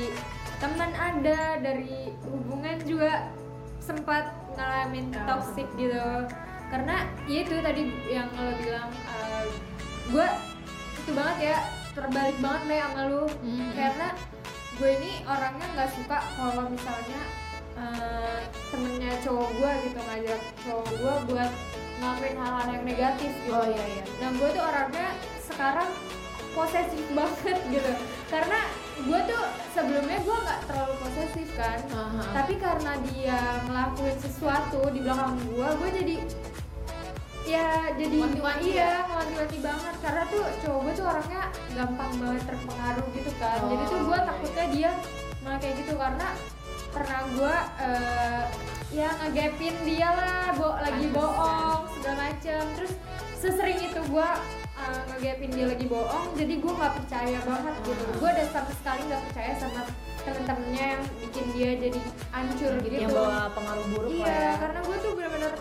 teman 0.59 0.91
ada, 0.91 1.41
dari 1.57 2.11
hubungan 2.27 2.77
juga 2.83 3.31
sempat 3.79 4.27
ngalamin 4.53 5.07
toxic 5.23 5.65
gitu. 5.73 6.27
Karena 6.71 6.95
ya 7.27 7.39
itu 7.43 7.55
tadi 7.59 7.83
yang 8.07 8.31
lo 8.31 8.55
bilang, 8.55 8.89
gue 10.07 10.27
itu 11.03 11.11
banget 11.11 11.37
ya 11.53 11.57
terbalik 11.91 12.37
banget 12.39 12.61
le 12.71 12.77
sama 12.79 13.01
lu. 13.11 13.23
Hmm. 13.27 13.71
Karena 13.75 14.07
gue 14.79 14.89
ini 14.97 15.11
orangnya 15.27 15.67
nggak 15.77 15.91
suka 15.93 16.17
kalau 16.39 16.65
misalnya 16.71 17.21
eh, 17.77 18.39
temennya 18.71 19.13
cowok 19.21 19.49
gue 19.59 19.71
gitu 19.85 19.99
ngajak 19.99 20.41
cowok 20.65 20.89
gue 20.97 21.13
buat 21.29 21.51
ngelakuin 22.01 22.37
hal-hal 22.41 22.67
yang 22.73 22.85
negatif 22.85 23.31
gitu. 23.45 23.53
oh 23.53 23.65
iya 23.69 23.85
iya 23.85 24.05
Nah 24.17 24.29
gue 24.33 24.49
tuh 24.49 24.63
orangnya 24.65 25.07
sekarang 25.45 25.89
posesif 26.57 27.05
banget 27.17 27.57
gitu 27.69 27.91
Karena 28.33 28.59
gue 29.05 29.19
tuh 29.29 29.43
sebelumnya 29.77 30.17
gue 30.25 30.37
nggak 30.49 30.59
terlalu 30.65 30.93
posesif 30.97 31.47
kan 31.53 31.79
Aha. 31.93 32.23
Tapi 32.41 32.53
karena 32.57 32.91
dia 33.11 33.39
ngelakuin 33.69 34.17
sesuatu 34.17 34.81
di 34.89 34.99
belakang 35.05 35.37
gue, 35.45 35.67
gue 35.77 35.89
jadi 36.01 36.15
ya 37.51 37.69
jadi 37.99 38.15
Wanti-wanti 38.23 38.67
iya 38.71 38.93
wanti-wanti 39.11 39.57
banget. 39.59 39.95
Karena 39.99 40.23
tuh 40.31 40.43
cowok 40.63 40.79
gue 40.87 40.93
tuh 40.95 41.05
orangnya 41.05 41.41
gampang 41.75 42.11
banget 42.17 42.43
terpengaruh 42.47 43.07
gitu 43.11 43.31
kan. 43.37 43.59
Jadi 43.67 43.83
tuh 43.85 43.97
Oh, 43.97 44.03
gue 44.07 44.17
iya, 44.17 44.27
takutnya 44.27 44.65
dia 44.71 44.91
malah 45.41 45.59
kayak 45.59 45.75
gitu 45.83 45.93
karena 45.97 46.27
pernah 46.91 47.19
gue 47.31 47.55
eh, 47.79 48.43
ya 48.91 49.09
ngegapin 49.23 49.75
dia 49.87 50.09
lah 50.11 50.51
bo 50.55 50.69
lagi 50.79 51.05
bohong 51.11 51.81
segala 51.99 52.15
macem. 52.27 52.63
Terus 52.79 52.93
sesering 53.41 53.79
itu 53.81 53.99
gue 54.05 54.29
uh, 54.77 55.01
ngegapin 55.09 55.49
dia 55.49 55.65
lagi 55.65 55.85
bohong 55.89 56.29
jadi 56.37 56.53
gue 56.61 56.71
nggak 56.71 56.93
percaya 56.93 57.39
banget 57.41 57.75
gitu. 57.85 58.03
Hmm. 58.05 58.17
gue 58.21 58.29
udah 58.37 58.47
sama 58.53 58.71
sekali 58.77 59.01
nggak 59.09 59.21
percaya 59.29 59.51
sama 59.57 59.81
temen-temennya 60.21 60.85
yang 60.93 61.03
bikin 61.25 61.45
dia 61.57 61.69
jadi 61.81 61.99
hancur 62.29 62.71
gitu. 62.85 62.93
yang 62.93 63.09
bawa 63.09 63.49
pengaruh 63.57 63.85
buruk 63.89 64.11
lah 64.21 64.29
Iya, 64.29 64.37
ya. 64.37 64.53
karena 64.61 64.79
gue 64.85 64.97
tuh 65.01 65.11
bener-bener 65.17 65.53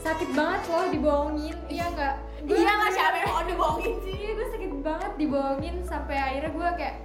sakit 0.00 0.30
banget 0.32 0.62
loh 0.66 0.86
dibohongin. 0.88 1.56
Iya 1.66 1.86
nggak? 1.90 2.14
Iya 2.44 2.70
nggak 2.72 2.92
siapa 2.92 3.16
yang 3.16 3.30
mau 3.30 3.44
dibohongin 3.44 3.94
sih 4.00 4.14
Iya, 4.14 4.30
gue 4.32 4.46
sakit 4.48 4.72
banget 4.78 5.12
dibohongin 5.16 5.76
sampai 5.82 6.16
akhirnya 6.16 6.50
gue 6.50 6.68
kayak 6.76 6.96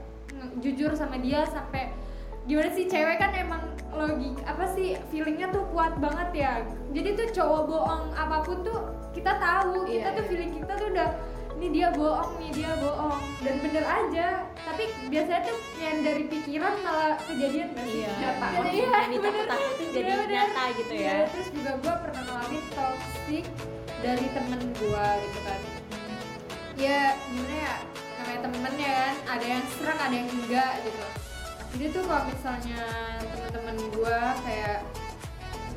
jujur 0.59 0.91
sama 0.93 1.17
dia 1.17 1.41
sampai 1.45 1.89
gimana 2.43 2.69
sih 2.69 2.85
cewek 2.85 3.15
kan 3.17 3.31
emang 3.33 3.63
logik 3.89 4.35
apa 4.43 4.67
sih 4.67 4.99
feelingnya 5.07 5.47
tuh 5.49 5.63
kuat 5.69 5.95
banget 5.97 6.29
ya 6.35 6.51
jadi 6.91 7.15
tuh 7.15 7.27
cowok 7.31 7.61
bohong 7.65 8.03
apa 8.11 8.43
pun 8.43 8.59
tuh 8.61 8.79
kita 9.11 9.31
tahu 9.33 9.85
kita 9.85 10.03
Iya, 10.03 10.07
tuh 10.11 10.19
iya. 10.19 10.29
feeling 10.29 10.51
kita 10.53 10.73
tuh 10.75 10.87
udah 10.91 11.09
ini 11.53 11.67
dia 11.71 11.87
bohong 11.89 12.31
nih 12.35 12.51
dia 12.51 12.71
bohong 12.75 13.15
dan 13.39 13.55
bener 13.57 13.85
aja 13.85 14.27
tapi 14.59 14.83
biasanya 15.07 15.41
tuh 15.43 15.55
yang 15.79 15.97
dari 16.01 16.23
pikiran 16.27 16.73
malah 16.83 17.15
kejadian 17.23 17.69
sih 17.79 17.91
Iya, 18.03 18.11
Nyata. 18.11 18.47
emang 18.51 18.67
Iya, 18.69 18.87
yang 18.91 19.11
ditakut-takutin 19.13 19.87
jadi 19.87 20.03
Iya, 20.03 20.15
bener. 20.19 20.29
nyata 20.33 20.63
gitu 20.75 20.93
ya. 20.93 20.99
Iya, 20.99 21.15
terus 21.31 21.47
juga 21.49 21.71
gue 21.79 21.93
pernah 21.95 22.22
ngalamin 22.53 22.69
toxic 22.77 23.45
dari 24.03 24.27
temen 24.29 24.61
gue 24.77 25.07
gitu 25.25 25.39
kan. 25.41 25.61
Ya 26.77 27.17
gimana 27.29 27.55
ya 27.57 27.75
namanya 28.21 28.39
temen 28.45 28.73
ya 28.77 28.91
kan 28.93 29.15
ada 29.37 29.45
yang 29.45 29.63
serak 29.77 29.97
ada 29.97 30.15
yang 30.15 30.29
enggak 30.29 30.73
gitu. 30.85 31.05
Jadi 31.73 31.85
tuh 31.89 32.03
kalau 32.05 32.23
misalnya 32.29 32.81
temen-temen 33.25 33.77
gue 33.89 34.19
kayak 34.45 34.79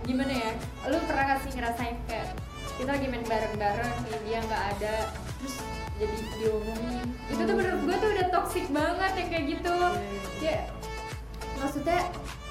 gimana 0.05 0.33
ya 0.33 0.51
lu 0.93 0.99
pernah 1.09 1.41
sih 1.43 1.53
ngerasain 1.57 1.97
kayak 2.07 2.29
kita 2.77 2.91
lagi 2.93 3.07
main 3.09 3.25
bareng-bareng 3.25 3.93
nih 4.05 4.21
dia 4.29 4.39
nggak 4.45 4.65
ada 4.77 4.97
terus 5.41 5.57
jadi 5.97 6.17
diomongin. 6.37 7.07
Itu 7.33 7.41
tuh 7.41 7.55
menurut 7.57 7.81
gue 7.89 7.97
tuh 7.97 8.11
udah 8.13 8.27
toxic 8.29 8.65
banget 8.69 9.13
yang 9.17 9.29
kayak 9.33 9.45
gitu. 9.57 9.77
Ya 10.45 10.61
maksudnya 11.57 12.01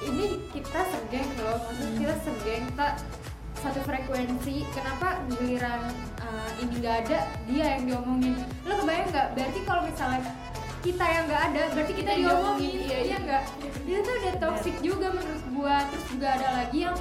ini 0.01 0.41
kita 0.50 0.82
segeng 0.89 1.29
loh 1.38 1.62
maksudnya 1.62 1.94
Hmm. 1.94 2.01
kita 2.01 2.15
segeng 2.25 2.63
kita 2.74 2.88
satu 3.65 3.81
frekuensi 3.81 4.62
kenapa 4.77 5.17
giliran 5.25 5.89
uh, 6.22 6.50
ini 6.62 6.86
nggak 6.86 6.95
ada 7.10 7.19
dia 7.50 7.65
yang 7.74 7.84
diomongin? 7.89 8.38
Lo 8.62 8.77
kebayang 8.77 9.10
nggak? 9.10 9.27
Berarti 9.34 9.60
kalau 9.65 9.81
misalnya 9.89 10.22
kita 10.86 11.01
yang 11.01 11.24
nggak 11.25 11.43
ada 11.50 11.62
berarti 11.74 11.93
kita, 11.98 12.12
Kita 12.13 12.22
diomongin 12.22 12.62
diomongin, 12.62 12.77
iya, 12.86 12.98
iya 13.01 13.07
iya. 13.10 13.17
nggak? 13.25 13.43
Dia 13.89 13.98
tuh 14.05 14.13
udah 14.22 14.34
toxic 14.38 14.75
juga 14.86 15.07
menurut 15.17 15.45
gua. 15.57 15.75
Terus 15.89 16.05
juga 16.13 16.27
ada 16.38 16.50
lagi 16.62 16.79
yang 16.86 16.98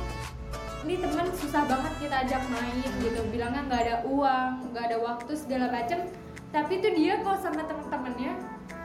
ini 0.84 0.94
temen 1.00 1.26
susah 1.36 1.62
banget 1.68 1.92
kita 2.00 2.16
ajak 2.24 2.42
main 2.48 2.88
gitu. 3.04 3.20
Bilangnya 3.28 3.60
nggak 3.68 3.80
ada 3.84 3.96
uang 4.08 4.50
nggak 4.72 4.84
ada 4.88 4.98
waktu 5.04 5.32
segala 5.36 5.68
macem. 5.68 6.00
Tapi 6.48 6.72
tuh 6.80 6.92
dia 6.96 7.20
kalau 7.20 7.38
sama 7.44 7.60
temen-temennya 7.68 8.32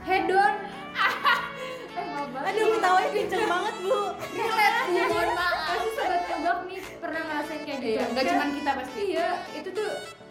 hedon 0.04 0.54
maaf 0.92 1.19
banget 2.34 2.52
aduh 2.56 2.68
ketawanya 2.78 3.10
kenceng 3.14 3.46
banget 3.50 3.76
bu. 3.84 4.00
Relate 4.36 4.80
bu 4.86 5.00
mohon 5.10 5.30
maaf. 5.36 5.68
Pasti 5.70 5.90
sobat 5.98 6.22
kebak 6.30 6.58
nih 6.70 6.80
pernah 7.00 7.22
ngerasain 7.28 7.62
kayak 7.66 7.80
gitu. 7.80 7.90
Iya. 7.94 8.04
Nggak 8.14 8.24
cuma 8.30 8.46
kita 8.54 8.72
pasti. 8.80 9.02
Iya 9.14 9.28
itu 9.56 9.70
tuh 9.74 9.90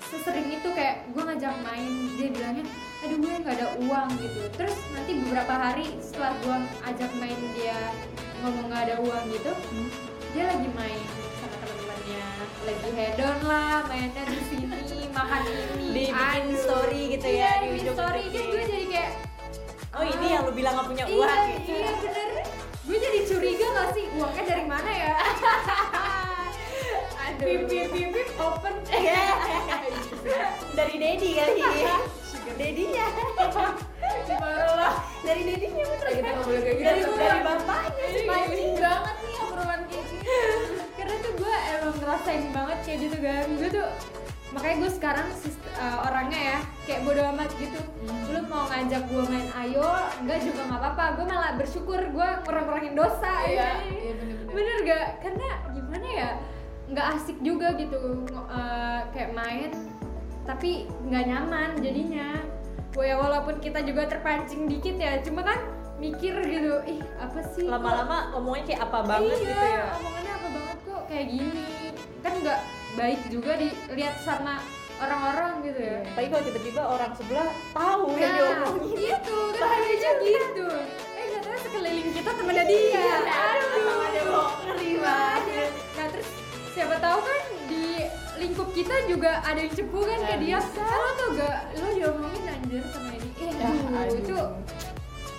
sesering 0.08 0.48
itu 0.48 0.68
kayak 0.72 0.96
gue 1.12 1.22
ngajak 1.22 1.54
main 1.60 1.92
dia 2.16 2.28
bilangnya 2.32 2.64
aduh 2.98 3.16
gue 3.20 3.32
nggak 3.44 3.56
ada 3.60 3.68
uang 3.84 4.08
gitu. 4.18 4.40
Terus 4.56 4.76
nanti 4.96 5.10
beberapa 5.20 5.54
hari 5.54 5.86
setelah 6.00 6.32
gue 6.40 6.56
ajak 6.88 7.10
main 7.20 7.40
dia 7.54 7.78
ngomong 8.40 8.64
nggak 8.70 8.82
ada 8.88 8.96
uang 9.02 9.24
gitu 9.34 9.52
dia 10.36 10.44
lagi 10.44 10.68
main 10.76 11.00
sama 11.40 11.56
teman-temannya. 11.60 12.24
Lagi 12.68 12.90
hedon 12.92 13.38
lah 13.48 13.80
mainnya 13.88 14.22
di 14.28 14.42
sini 14.48 14.66
makan 15.18 15.40
ini 15.50 15.86
dibikin 15.90 16.44
Aduh. 16.46 16.62
story 16.62 17.00
gitu 17.16 17.26
iya 17.26 17.42
ya 17.42 17.52
di 17.58 17.68
bikin 17.74 17.92
story. 17.94 18.22
kan 18.30 18.44
gue 18.46 18.64
jadi 18.70 18.86
kayak 18.86 19.10
oh 19.98 20.04
ini 20.06 20.26
yang 20.30 20.42
lu 20.46 20.52
bilang 20.54 20.72
gak 20.78 20.86
punya 20.86 21.04
iya 21.10 21.16
uang 21.18 21.42
gitu. 21.58 21.72
iya 21.74 21.87
uangnya 24.18 24.44
dari 24.44 24.64
mana 24.66 24.90
ya? 24.90 25.16
Aduh. 27.28 27.46
Pip 27.46 27.62
pip 27.70 27.86
pip 27.94 28.08
pip 28.10 28.28
open. 28.42 28.74
Iya. 28.98 29.22
dari 30.74 30.94
Dedi 30.98 31.28
kali. 31.38 31.62
Sugar 32.26 32.54
Dedinya 32.58 33.06
lah 34.74 34.94
dari 35.22 35.42
Dedinya 35.46 35.84
bener. 35.86 36.08
Kita 36.08 36.30
nggak 36.34 36.44
boleh 36.44 36.60
kayak 36.62 36.76
gitu. 36.78 37.10
dari, 37.14 37.40
bapaknya 37.44 38.04
Ini 38.08 38.20
mancing 38.26 38.72
banget 38.80 39.16
nih 39.22 39.36
obrolan 39.44 39.80
kayak 39.86 40.04
gini. 40.08 40.24
Karena 40.98 41.14
tuh 41.22 41.32
gue 41.38 41.54
emang 41.78 41.96
ngerasain 42.02 42.44
banget 42.50 42.78
kayak 42.82 42.98
gitu 43.06 43.16
kan 43.22 43.46
gue 43.54 43.68
tuh 43.70 43.88
makanya 44.48 44.76
gue 44.80 44.90
sekarang 44.96 45.28
uh, 45.76 46.08
orangnya 46.08 46.40
ya 46.40 46.58
kayak 46.88 47.00
bodo 47.04 47.22
amat 47.36 47.50
gitu. 47.60 47.80
Lu 48.32 48.40
mau 48.48 48.64
ngajak 48.68 49.02
gue 49.08 49.22
main 49.28 49.48
ayo. 49.66 49.88
Enggak 50.24 50.38
juga 50.44 50.60
nggak 50.72 50.80
apa-apa. 50.80 51.04
Gue 51.20 51.26
malah 51.28 51.52
bersyukur 51.60 52.00
gue 52.00 52.28
ngurang-ngurangin 52.46 52.94
dosa. 52.96 53.32
Iya 53.44 53.52
ya. 53.52 53.72
iya 53.84 54.12
bener-bener. 54.16 54.48
bener 54.48 54.76
gak 54.88 55.08
karena 55.20 55.48
gimana 55.76 56.08
ya 56.08 56.30
nggak 56.88 57.06
asik 57.20 57.36
juga 57.44 57.76
gitu 57.76 58.24
uh, 58.48 59.04
kayak 59.12 59.36
main 59.36 59.70
tapi 60.48 60.88
nggak 61.04 61.24
nyaman 61.28 61.70
jadinya. 61.84 62.40
Wah, 62.96 63.04
ya 63.04 63.20
walaupun 63.20 63.60
kita 63.60 63.84
juga 63.84 64.08
terpancing 64.08 64.64
dikit 64.64 64.96
ya 64.96 65.20
cuma 65.20 65.44
kan 65.44 65.60
mikir 66.00 66.34
gitu 66.46 66.82
ih 66.88 67.02
apa 67.20 67.42
sih 67.52 67.68
lama-lama 67.68 68.32
ngomongnya 68.32 68.64
kayak 68.70 68.80
apa 68.86 68.98
banget 69.02 69.34
iya, 69.34 69.44
gitu 69.44 69.66
ya. 69.66 69.86
omongannya 69.98 70.32
apa 70.32 70.48
banget 70.50 70.78
kok 70.88 71.02
kayak 71.06 71.26
gini. 71.28 71.64
Kan 72.24 72.32
nggak 72.42 72.60
baik 72.98 73.20
juga 73.30 73.54
dilihat 73.54 74.18
sama 74.18 74.58
orang-orang 74.98 75.62
gitu 75.62 75.78
ya. 75.78 75.98
Tapi 76.10 76.26
kalau 76.26 76.42
tiba-tiba 76.42 76.82
orang 76.82 77.12
sebelah 77.14 77.46
tahu 77.70 78.10
yang 78.12 78.28
nah 78.28 78.66
diomongin. 78.66 78.98
gitu. 78.98 79.38
Kan 79.62 79.80
aja 79.80 80.10
gitu. 80.18 80.66
Eh 81.14 81.26
tahu 81.38 81.56
sekeliling 81.62 82.10
kita 82.10 82.30
temennya 82.34 82.64
dia. 82.66 83.06
Aduh. 83.22 84.02
Ada 84.02 84.20
bohong 84.24 84.56
ngeri 84.66 84.92
banget. 84.98 85.70
nah 85.94 86.06
terus 86.08 86.28
siapa 86.68 86.94
tahu 86.96 87.18
kan 87.20 87.40
di 87.66 87.86
lingkup 88.38 88.68
kita 88.70 88.94
juga 89.06 89.38
ada 89.40 89.58
yang 89.58 89.72
cepu 89.72 89.98
kan 90.00 90.18
ke 90.20 90.26
Nah, 90.28 90.38
dia. 90.38 90.58
bisa. 90.58 90.78
"Ah, 90.80 90.94
lo 90.96 91.08
tuh 91.16 91.28
gak 91.34 91.56
lo 91.74 91.88
diomongin 91.92 92.44
anjir 92.48 92.82
sama 92.88 93.10
ini. 93.12 93.30
Eh 93.36 93.50
Ya, 93.52 93.70
itu 94.08 94.36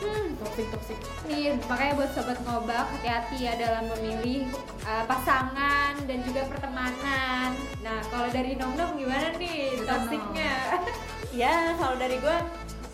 hmm, 0.02 0.28
toxic 0.40 0.68
toxic. 0.72 0.98
Nih, 1.28 1.56
makanya 1.68 1.94
buat 2.00 2.12
sobat 2.16 2.40
ngobak 2.48 2.86
hati-hati 2.98 3.38
ya 3.48 3.54
dalam 3.60 3.88
memilih 3.96 4.48
uh, 4.88 5.04
pasangan 5.06 6.00
dan 6.08 6.20
juga 6.24 6.48
pertemanan. 6.48 7.56
Nah, 7.84 8.00
kalau 8.08 8.28
dari 8.32 8.56
Nom 8.56 8.72
Nom 8.76 8.96
gimana 8.96 9.36
nih 9.36 9.84
toksiknya? 9.84 10.54
ya 11.42 11.76
kalau 11.78 11.96
dari 12.00 12.18
gue 12.20 12.38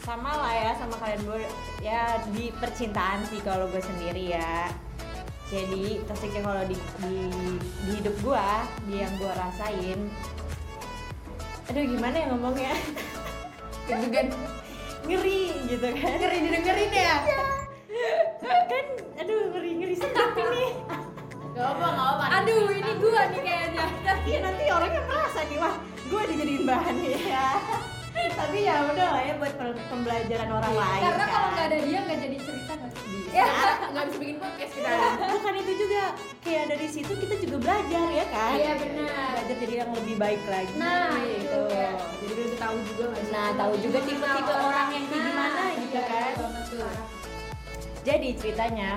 sama 0.05 0.38
lah 0.38 0.53
ya 0.53 0.71
sama 0.77 0.95
kalian 1.01 1.21
gue 1.25 1.39
ya 1.81 2.21
di 2.29 2.53
percintaan 2.62 3.25
sih 3.25 3.41
kalau 3.41 3.65
gue 3.69 3.81
sendiri 3.81 4.38
ya. 4.38 4.69
Jadi 5.45 6.01
toksiknya 6.09 6.41
kalau 6.41 6.63
di, 6.65 6.77
di, 7.05 7.17
di 7.85 7.91
hidup 8.01 8.15
gue 8.21 8.47
di 8.89 8.93
yang 9.01 9.13
gue 9.21 9.33
rasain. 9.33 10.00
Aduh 11.69 11.85
gimana 11.85 12.15
ya 12.17 12.25
ngomongnya? 12.33 12.74
Deg-degan 13.85 14.33
ngeri 15.05 15.41
gitu 15.69 15.88
kan. 15.93 16.17
Ngeri 16.19 16.38
didengerin 16.50 16.91
ya? 16.91 17.15
kan 18.45 18.85
aduh 19.21 19.41
ngeri 19.53 19.71
ngeri 19.79 19.95
sedap 19.97 20.33
ini. 20.38 20.67
Gak 21.55 21.67
apa 21.71 21.88
gak 21.88 22.09
apa. 22.19 22.25
Aduh, 22.43 22.67
ini 22.74 22.91
gua 23.00 23.21
nih 23.31 23.41
kayaknya. 23.41 23.85
tapi 24.05 24.41
nanti 24.41 24.63
orangnya 24.69 25.01
merasa 25.05 25.39
nih 25.50 25.57
wah 25.62 25.75
gue 26.09 26.21
dijadiin 26.33 26.63
bahan 26.65 26.95
nih 27.01 27.17
ya 27.29 27.50
tapi 28.35 28.57
ya 28.61 28.75
udah 28.85 29.07
lah 29.09 29.23
ya 29.23 29.33
buat 29.35 29.53
pembelajaran 29.87 30.49
orang 30.51 30.73
lain 30.75 31.01
Karena 31.01 31.25
kalau 31.25 31.47
kan. 31.47 31.53
nggak 31.53 31.65
ada 31.65 31.77
dia 31.81 31.99
nggak 32.01 32.19
jadi 32.19 32.37
cerita 32.39 32.71
nggak 32.75 32.91
bisa. 32.93 33.03
Nggak 33.91 34.05
bisa 34.07 34.17
bikin 34.17 34.37
podcast 34.39 34.71
kita. 34.71 34.91
Bukan 35.27 35.53
itu 35.57 35.73
juga. 35.77 36.03
Kayak 36.39 36.65
dari 36.71 36.87
situ 36.87 37.11
kita 37.15 37.35
juga 37.37 37.55
belajar 37.59 38.07
ya 38.09 38.25
kan? 38.27 38.51
Iya, 38.55 38.73
benar. 38.75 39.27
belajar 39.35 39.55
jadi 39.59 39.73
yang 39.75 39.91
lebih 39.91 40.15
baik 40.15 40.41
lagi. 40.47 40.73
Nah, 40.75 41.11
gitu. 41.19 41.35
itu 41.43 41.59
ya. 41.69 41.91
jadi 42.21 42.41
udah 42.45 42.59
tahu 42.59 42.75
juga 42.85 43.03
nggak 43.05 43.23
nah 43.27 43.47
tahu 43.53 43.73
juga 43.79 43.99
tipe-tipe 44.01 44.53
orang 44.53 44.87
yang 44.89 45.05
kayak 45.05 45.19
gimana 45.21 45.51
Nah, 45.55 45.71
gitu 45.75 45.95
iya, 45.95 46.03
kan 46.07 46.33
jadi 48.05 48.29
ceritanya 48.37 48.89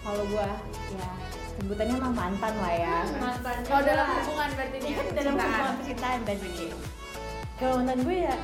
kalau 0.00 0.24
gua 0.26 0.48
ya 0.90 1.08
sebutannya 1.54 1.96
mah 2.00 2.12
mantan 2.12 2.54
lah 2.58 2.74
ya. 2.74 2.96
Mantan. 3.14 3.56
kalau 3.62 3.82
dalam 3.84 4.06
hubungan 4.10 4.48
berarti 4.56 4.76
Ini 4.76 4.84
dia 4.84 4.94
kan 4.96 5.06
dalam 5.14 5.34
hubungan. 5.36 5.72
percintaan 5.78 6.20
dan 6.24 6.36
begini 6.40 6.76
kalau 7.54 7.74
mantan 7.78 7.98
gue 8.02 8.16
ya 8.24 8.34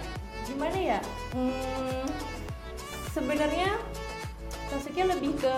gimana 0.51 0.79
ya? 0.79 1.01
Hmm, 1.33 2.07
sebenarnya 3.15 3.71
toksiknya 4.71 5.15
lebih 5.15 5.39
ke 5.39 5.57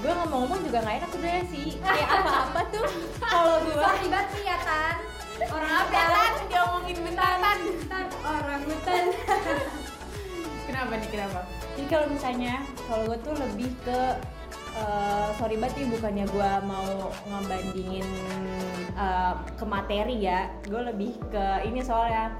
gue 0.00 0.12
ngomong-ngomong 0.16 0.64
juga 0.64 0.80
nggak 0.80 0.96
enak 1.04 1.10
udah 1.12 1.36
sih. 1.52 1.76
Kayak 1.76 2.08
apa-apa 2.24 2.60
tuh. 2.72 2.86
Kalau 3.20 3.56
gue 3.68 3.76
banget 3.76 4.26
nih 4.32 4.44
ya. 4.48 4.56
Orang 5.40 5.72
Maaf 5.72 5.88
ya, 5.88 6.04
Tan. 6.04 7.58
hutan 7.64 8.06
orang 8.28 8.60
hutan 8.68 9.04
Kenapa 10.68 10.92
nih 11.00 11.08
kenapa? 11.08 11.40
Jadi 11.74 11.86
kalau 11.88 12.06
misalnya 12.12 12.54
kalau 12.84 13.02
gue 13.08 13.18
tuh 13.24 13.34
lebih 13.40 13.70
ke 13.82 14.00
eh, 14.76 15.28
sorry 15.40 15.56
banget 15.56 15.80
nih 15.80 15.88
bukannya 15.96 16.24
gue 16.28 16.50
mau 16.68 17.08
ngebandingin 17.24 18.06
eh, 18.94 19.34
ke 19.56 19.64
materi 19.64 20.16
ya, 20.20 20.52
gue 20.68 20.82
lebih 20.92 21.16
ke 21.32 21.44
ini 21.64 21.80
soalnya 21.80 22.36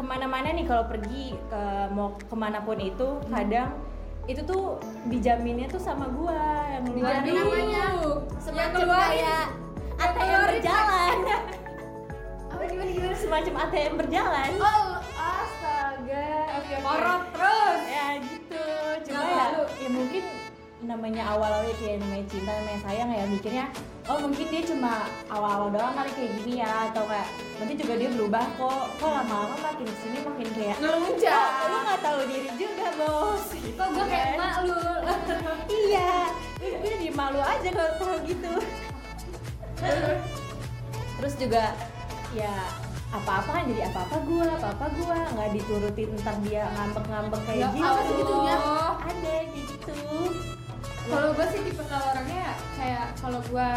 ke 0.00 0.08
mana-mana 0.08 0.48
nih 0.50 0.64
kalau 0.64 0.88
pergi 0.88 1.36
ke 1.44 1.62
mau 1.92 2.16
ke 2.16 2.32
mana 2.32 2.64
pun 2.64 2.80
itu 2.80 3.20
kadang 3.28 3.76
itu 4.24 4.40
tuh 4.40 4.80
dijaminnya 5.04 5.68
tuh 5.68 5.76
sama 5.76 6.08
gue 6.08 6.40
yang 6.72 6.84
Dijamin 6.88 7.36
apanya? 7.36 7.84
semacam 8.40 8.80
kayak 8.88 9.44
Yang 9.92 10.00
ATM 10.00 10.40
berjalan 10.48 11.16
Apa 12.52 12.62
gimana 12.64 12.90
gimana? 12.90 13.14
semacam 13.14 13.54
ATM 13.60 13.92
berjalan 13.94 14.50
Oh, 14.56 14.88
astaga. 15.12 16.32
Korot 16.80 17.22
terus 17.30 17.80
ya 17.86 18.06
gitu 18.18 18.39
namanya 20.80 21.28
awal-awal 21.28 21.68
kayak 21.76 22.00
namanya 22.00 22.24
cinta 22.24 22.50
namanya 22.50 22.80
sayang 22.80 23.10
ya 23.10 23.24
mikirnya 23.28 23.66
oh 24.08 24.16
mungkin 24.18 24.46
dia 24.48 24.62
cuma 24.64 24.92
awal-awal 25.28 25.68
doang 25.68 25.92
kali 25.92 26.08
kayak 26.10 26.32
gini 26.40 26.52
ya 26.58 26.88
atau 26.88 27.04
kayak 27.04 27.28
nanti 27.60 27.72
juga 27.76 27.94
dia 27.94 28.08
berubah 28.10 28.44
kok 28.56 28.84
kok 28.96 29.10
lama-lama 29.12 29.56
makin 29.60 29.84
ke 29.84 29.96
sini 30.00 30.18
makin 30.24 30.48
kayak 30.56 30.76
Ngelunjak. 30.80 31.36
oh, 31.36 31.66
lu 31.68 31.78
nggak 31.84 32.00
tahu 32.00 32.20
diri 32.24 32.50
juga 32.56 32.86
bos. 32.96 33.44
Kok 33.52 33.88
gue 33.92 34.04
kayak 34.08 34.26
Kan? 34.26 34.36
emak 34.40 34.54
lu? 34.64 34.78
Iya. 35.84 36.12
Gue 36.56 36.88
jadi 36.88 37.08
malu 37.12 37.40
aja 37.40 37.68
kalau 37.68 37.92
tahu 38.00 38.16
gitu. 38.24 38.52
Terus 41.20 41.34
juga 41.36 41.64
ya 42.32 42.54
apa-apa 43.10 43.50
kan 43.52 43.62
jadi 43.66 43.82
apa-apa 43.90 44.16
gue 44.22 44.46
apa-apa 44.48 44.84
gue 44.94 45.16
nggak 45.34 45.50
diturutin 45.52 46.08
ntar 46.22 46.36
dia 46.40 46.62
ngambek-ngambek 46.72 47.40
kayak 47.42 47.58
Ya 47.58 47.68
gitu 47.74 48.00
segitunya. 48.06 48.56
ada 48.96 49.36
gitu 49.50 49.98
kalau 51.06 51.28
gue 51.32 51.46
sih 51.48 51.60
tipe 51.62 51.82
kalau 51.82 52.06
orangnya 52.06 52.44
kayak 52.74 53.06
kalau 53.16 53.40
gue 53.40 53.68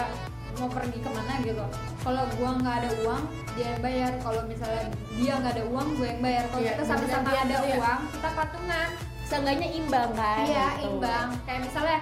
mau 0.53 0.69
pergi 0.69 0.97
ke 0.97 1.09
mana 1.09 1.33
gitu 1.41 1.65
kalau 1.99 2.23
gue 2.29 2.49
nggak 2.61 2.75
ada 2.77 2.89
uang 3.01 3.23
dia 3.53 3.65
yang 3.69 3.81
bayar. 3.81 4.11
Kalau 4.17 4.41
misalnya 4.43 4.83
dia 5.13 5.33
nggak 5.37 5.53
ada 5.53 5.65
uang 5.67 5.87
gue 5.93 6.07
yang 6.07 6.21
bayar. 6.21 6.43
Kalau 6.49 6.61
Iya, 6.61 6.71
kita 6.73 6.83
sama-sama 6.89 7.29
ada 7.29 7.45
gitu 7.45 7.65
ya. 7.69 7.77
uang 7.77 7.99
kita 8.09 8.29
patungan. 8.33 8.87
Seenggaknya 9.23 9.67
imbang 9.71 10.09
kan? 10.13 10.37
Iya 10.41 10.67
gitu. 10.73 10.85
imbang. 10.89 11.27
Kayak 11.45 11.61
misalnya 11.63 11.97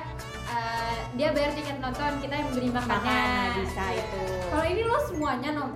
eh, 0.47 0.95
dia 1.13 1.27
bayar 1.31 1.51
tiket 1.51 1.77
nonton 1.77 2.11
kita 2.19 2.33
yang 2.33 2.49
beri 2.51 2.69
makannya. 2.71 3.19
Makan, 3.19 3.49
bisa 3.61 3.83
Iya. 3.85 3.99
itu. 3.99 4.23
kalau 4.47 4.65
ini 4.65 4.81
lo 4.81 4.97
semuanya 5.05 5.49
nom? 5.51 5.71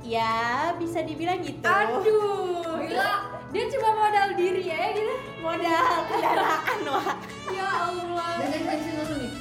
Ya 0.00 0.36
bisa 0.76 0.98
dibilang 1.04 1.40
gitu. 1.40 1.68
Aduh 1.68 2.80
gila 2.80 3.12
dia 3.50 3.64
cuma 3.66 3.88
modal 3.98 4.28
diri 4.38 4.62
ya 4.62 4.94
gitu. 4.94 5.14
Modal 5.42 5.94
kendaraan 6.06 6.78
wah 6.86 7.08
ya 7.50 7.68
Allah. 7.90 8.30
Dan 8.38 8.78
dulu 8.78 9.14
nih. 9.18 9.32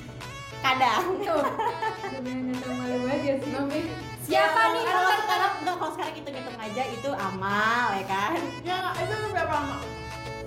kadang. 0.59 1.03
Tuh. 1.23 1.43
Malu 2.73 2.99
aja 3.05 3.33
sih. 3.37 3.53
Siapa 4.29 4.61
nih? 4.73 4.83
Kalau 4.85 5.11
sekarang 5.25 5.53
enggak 5.61 5.75
kalau 5.77 5.91
sekarang 5.97 6.13
hitung 6.17 6.35
hitung 6.35 6.57
aja 6.57 6.83
itu 6.89 7.09
amal 7.13 7.87
ya 7.97 8.05
kan? 8.09 8.37
Ya 8.65 8.77
itu 8.97 9.13
berapa 9.33 9.53
lama? 9.53 9.77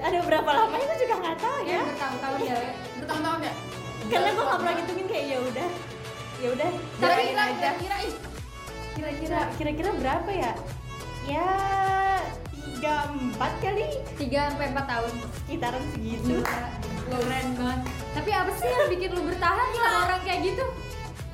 ada 0.03 0.19
berapa 0.27 0.51
lama? 0.51 0.75
Itu 0.83 0.95
juga 1.07 1.15
nggak 1.23 1.37
tahu 1.39 1.59
ya. 1.63 1.79
Ya 1.79 1.81
bertahun-tahun 1.87 2.39
ya. 2.43 2.57
Bertahun-tahun 2.99 3.41
ya? 3.43 3.55
karena 4.03 4.29
gue 4.35 4.45
nggak 4.45 4.59
pernah 4.59 4.75
ngitungin 4.75 5.07
kayak 5.07 5.25
ya 5.25 5.39
udah. 5.39 5.69
Ya 6.43 6.49
udah 6.59 6.69
Tapi 6.99 7.23
kira-kira 8.93 9.41
kira-kira 9.57 9.91
berapa 9.95 10.31
ya? 10.31 10.53
Ya 11.23 11.49
tiga 12.63 12.95
empat 13.11 13.53
kali? 13.59 13.87
Tiga 14.19 14.41
sampai 14.53 14.71
empat 14.71 14.87
tahun. 14.87 15.13
Sekitaran 15.43 15.85
segitu. 15.95 16.35
Gila, 16.41 16.67
keren 17.11 17.47
banget. 17.59 17.81
Tapi 18.13 18.31
apa 18.31 18.51
sih 18.55 18.69
yang 18.69 18.87
bikin 18.93 19.11
lu 19.13 19.23
bertahan 19.27 19.69
sama 19.75 19.99
orang 20.07 20.21
kayak 20.23 20.41
gitu? 20.47 20.65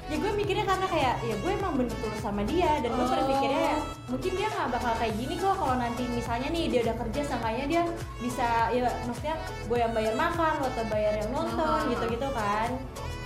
Ya 0.08 0.16
gue 0.16 0.32
mikirnya 0.32 0.64
karena 0.64 0.86
kayak 0.88 1.14
ya 1.20 1.34
gue 1.36 1.52
emang 1.52 1.76
bener 1.76 1.92
tulus 2.00 2.20
sama 2.24 2.40
dia. 2.48 2.80
Dan 2.80 2.96
gue 2.96 3.04
Oh. 3.04 3.12
berpikirnya 3.12 3.60
ya, 3.60 3.78
mungkin 4.08 4.32
dia 4.40 4.48
nggak 4.48 4.68
bakal 4.72 4.92
kayak 4.96 5.14
gini 5.20 5.34
kok 5.36 5.52
kalau 5.60 5.76
nanti 5.76 6.02
misalnya 6.08 6.48
nih 6.48 6.64
dia 6.72 6.80
udah 6.88 6.96
kerja 6.96 7.20
sangkanya 7.28 7.64
dia 7.68 7.82
bisa 8.24 8.72
ya 8.72 8.88
maksudnya 9.04 9.36
gue 9.68 9.78
yang 9.78 9.92
bayar 9.92 10.14
makan 10.16 10.52
lo 10.64 10.68
bayar 10.88 11.12
yang 11.20 11.28
nonton 11.28 11.80
gitu 11.92 12.04
gitu 12.08 12.28
kan. 12.32 12.68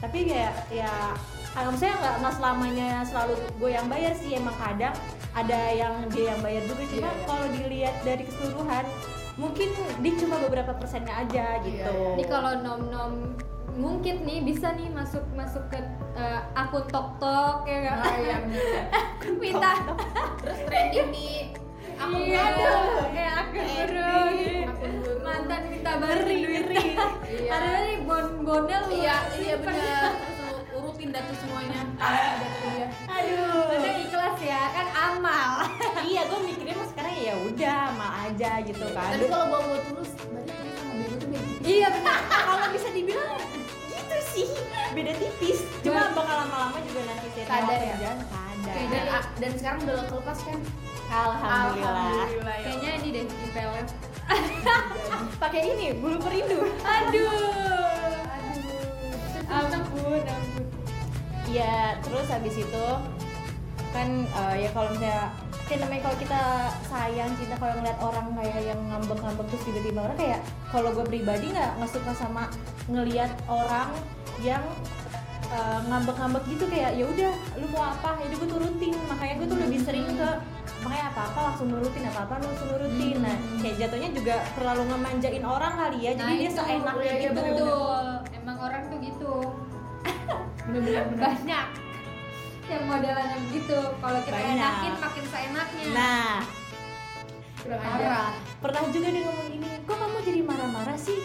Tapi 0.02 0.18
kayak 0.26 0.54
ya 0.74 1.14
ah, 1.54 1.62
maksudnya 1.70 1.94
nggak 2.02 2.14
nggak 2.18 2.34
selamanya 2.34 2.90
selalu 3.06 3.34
gue 3.62 3.70
yang 3.70 3.86
bayar 3.86 4.12
sih. 4.18 4.34
Emang 4.34 4.56
kadang 4.58 4.94
ada 5.32 5.60
yang 5.70 5.94
dia 6.08 6.24
yang 6.30 6.40
bayar 6.40 6.62
juga 6.64 6.84
cuma 6.84 6.98
Iya, 6.98 7.10
iya. 7.10 7.24
kalau 7.24 7.46
dilihat 7.50 7.96
dari 8.02 8.22
keseluruhan 8.22 8.84
mungkin 9.34 9.68
dia 9.98 10.12
cuma 10.18 10.36
beberapa 10.38 10.72
persennya 10.74 11.14
aja 11.18 11.56
gitu 11.60 11.88
iya. 11.88 12.14
Ini 12.14 12.24
kalau 12.26 12.52
nom-nom 12.58 13.32
mungkin 13.72 14.20
nih 14.22 14.44
bisa 14.44 14.68
nih 14.72 14.88
masuk 14.88 15.24
masuk 15.32 15.64
ke 15.66 15.80
eh, 16.12 16.40
akun 16.52 16.84
tok 16.86 17.16
tok 17.16 17.64
ya 17.64 17.78
kan? 17.86 17.96
Oh 17.98 18.16
iya 18.18 18.36
minta 19.40 19.72
Terus 20.38 20.60
trending 20.62 21.08
di 21.08 21.28
akun 21.94 22.20
iya 22.20 22.44
guru. 22.52 22.84
eh 23.10 23.30
akun 23.32 23.64
Eh, 23.64 23.84
guru 23.88 24.20
mantan 25.22 25.62
minta 25.66 25.92
bari 25.96 26.36
Ngeri. 26.44 26.84
Iya. 27.24 27.48
ada 27.48 27.68
nih 27.80 27.96
bon 28.04 28.44
bonnya 28.44 28.78
lu 28.82 28.92
Iya, 28.94 29.16
iya 29.38 29.56
bener. 29.56 30.12
Terus 31.02 31.10
urutin 31.10 31.18
data 31.18 31.34
semuanya. 31.34 31.82
Aduh. 33.10 33.74
Ada 33.74 33.90
ikhlas 33.98 34.38
ya 34.38 34.62
kan 34.70 34.86
amal. 34.94 35.50
Iya 36.12 36.28
gue 36.28 36.40
mikirnya 36.44 36.74
mas 36.78 36.90
sekarang 36.94 37.14
ya 37.14 37.34
udah 37.42 37.78
sama 37.90 38.08
aja 38.26 38.50
gitu 38.62 38.86
kan. 38.94 39.10
Tapi 39.10 39.26
kalau 39.26 39.46
bawa 39.50 39.62
bawa 39.66 39.78
tulus, 39.82 40.10
berarti 40.14 40.52
tulus 40.52 40.74
sama 40.78 40.92
bego 40.94 41.14
tuh 41.16 41.28
beda. 41.30 41.48
iya 41.62 41.86
benar 41.90 42.16
kalau 42.28 42.66
bisa 42.70 42.88
dibilang 42.94 43.30
gitu 43.88 44.16
sih. 44.30 44.46
Beda 44.94 45.12
tipis. 45.18 45.58
Cuma 45.82 46.06
Ba- 46.06 46.14
bakal 46.14 46.36
lama-lama 46.46 46.78
juga 46.86 47.00
nanti 47.02 47.26
saya 47.34 47.44
Sadar 47.50 47.80
ya? 47.80 47.96
sadar. 47.98 48.74
Dan, 48.86 49.04
dan 49.42 49.52
sekarang 49.58 49.78
udah 49.82 49.94
lo 49.98 50.04
kelepas 50.06 50.38
kan? 50.46 50.58
alhamdulillah. 51.12 52.24
Ya 52.30 52.62
kayaknya 52.62 52.90
ini 52.94 53.08
deh 53.10 53.24
di 53.26 53.48
pelet 53.50 53.88
pakai 55.42 55.60
ini 55.66 55.86
bulu 55.98 56.16
perindu. 56.22 56.62
Aduh. 56.86 57.26
Aduh. 58.22 58.80
ampun 59.52 60.22
ampun 60.24 60.71
ya 61.52 62.00
terus 62.00 62.26
habis 62.32 62.56
itu 62.56 62.86
kan 63.92 64.08
eh, 64.24 64.54
ya 64.64 64.70
kalau 64.72 64.88
misalnya 64.96 65.28
kayak 65.68 65.80
namanya 65.84 66.02
kalau 66.08 66.16
kita 66.16 66.40
sayang 66.88 67.30
cinta 67.36 67.54
kalau 67.60 67.72
ngeliat 67.76 67.98
orang 68.00 68.26
kayak 68.40 68.60
yang 68.64 68.80
ngambek-ngambek 68.88 69.46
terus 69.52 69.62
tiba-tiba 69.68 70.00
orang 70.04 70.18
kayak 70.18 70.40
kalau 70.72 70.88
gue 70.96 71.04
pribadi 71.04 71.52
nggak 71.52 71.70
nggak 71.76 71.90
suka 71.92 72.12
sama 72.16 72.48
ngeliat 72.88 73.32
orang 73.48 73.88
yang 74.40 74.64
eh, 75.52 75.80
ngambek-ngambek 75.92 76.42
gitu 76.48 76.64
kayak 76.72 76.96
ya 76.96 77.04
udah 77.04 77.32
lu 77.60 77.66
mau 77.68 77.84
apa? 77.92 78.16
Ya 78.20 78.32
udah 78.32 78.38
gue 78.40 78.48
turutin. 78.48 78.94
Makanya 79.04 79.34
gue 79.36 79.46
tuh 79.52 79.58
lebih 79.60 79.80
sering 79.84 80.08
ke 80.16 80.28
makanya 80.82 81.14
apa 81.14 81.20
apa 81.30 81.40
langsung 81.52 81.68
nurutin 81.70 82.02
apa 82.10 82.20
apa 82.26 82.34
langsung 82.42 82.68
nurutin. 82.72 83.16
Nah 83.22 83.36
kayak 83.60 83.76
jatuhnya 83.76 84.10
juga 84.16 84.36
terlalu 84.56 84.82
ngemanjain 84.88 85.44
orang 85.44 85.72
kali 85.78 85.98
ya 86.00 86.12
jadi 86.16 86.32
Nah, 86.32 86.40
dia 86.40 86.50
seenaknya 86.50 87.04
iya, 87.04 87.12
iya, 87.12 87.28
gitu. 87.30 87.40
betul. 87.44 88.04
Emang 88.34 88.56
orang 88.58 88.82
tuh 88.90 88.98
gitu 88.98 89.11
Banyak 90.72 91.66
yang 92.72 92.84
modelannya 92.88 93.38
begitu. 93.50 93.78
Kalau 94.00 94.20
kita 94.24 94.38
Banyak. 94.40 94.56
enakin 94.56 94.94
makin 94.96 95.24
seenaknya. 95.28 95.84
Nah. 95.92 96.36
Kurang 97.62 97.78
parah. 97.78 98.34
pernah 98.58 98.82
juga 98.90 99.08
dia 99.10 99.22
ngomong 99.22 99.48
gini 99.54 99.66
kok 99.86 99.94
kamu 99.94 100.18
jadi 100.26 100.40
marah-marah 100.42 100.98
sih? 100.98 101.18